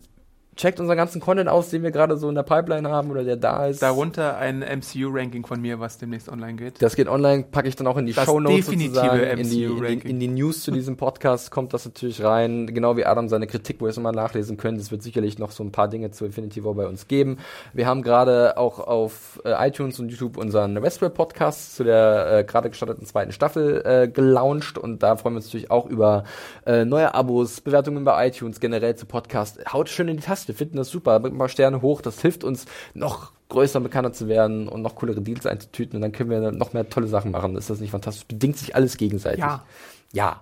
[0.60, 3.36] checkt unseren ganzen Content aus, den wir gerade so in der Pipeline haben oder der
[3.36, 3.82] da ist.
[3.82, 6.82] Darunter ein MCU-Ranking von mir, was demnächst online geht.
[6.82, 9.20] Das geht online, packe ich dann auch in die Das Show Notes definitive sozusagen.
[9.20, 10.10] In die, in, die, MCU-Ranking.
[10.10, 12.66] in die News zu diesem Podcast kommt das natürlich rein.
[12.66, 14.78] Genau wie Adam seine Kritik, wo ihr es nochmal nachlesen könnt.
[14.80, 17.38] Es wird sicherlich noch so ein paar Dinge zu Infinity War bei uns geben.
[17.72, 22.68] Wir haben gerade auch auf äh, iTunes und YouTube unseren Westworld-Podcast zu der äh, gerade
[22.68, 26.24] gestarteten zweiten Staffel äh, gelauncht und da freuen wir uns natürlich auch über
[26.66, 29.72] äh, neue Abos, Bewertungen bei iTunes, generell zu Podcast.
[29.72, 31.20] Haut schön in die Taste, wir finden das super.
[31.20, 34.82] Bringt ein paar Sterne hoch, das hilft uns noch größer und bekannter zu werden und
[34.82, 37.56] noch coolere Deals einzutüten und dann können wir noch mehr tolle Sachen machen.
[37.56, 38.26] Ist das nicht fantastisch?
[38.26, 39.40] Bedingt sich alles gegenseitig.
[39.40, 39.64] Ja.
[40.12, 40.40] Ja.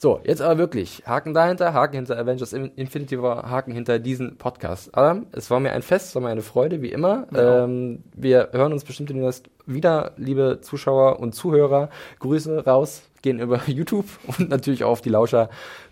[0.00, 1.02] So, jetzt aber wirklich.
[1.06, 4.96] Haken dahinter, Haken hinter Avengers In- Infinity War, Haken hinter diesen Podcast.
[4.96, 7.26] Adam, es war mir ein Fest, es war mir eine Freude, wie immer.
[7.34, 7.64] Ja.
[7.64, 11.90] Ähm, wir hören uns bestimmt demnächst wieder, liebe Zuschauer und Zuhörer.
[12.20, 14.06] Grüße raus, gehen über YouTube
[14.38, 15.48] und natürlich auch auf die Lauscher.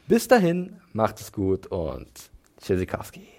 [0.07, 2.07] Bis dahin, macht es gut und
[2.61, 3.36] Tschüssikowski.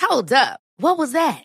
[0.00, 0.60] Hold up.
[0.78, 1.44] What was that?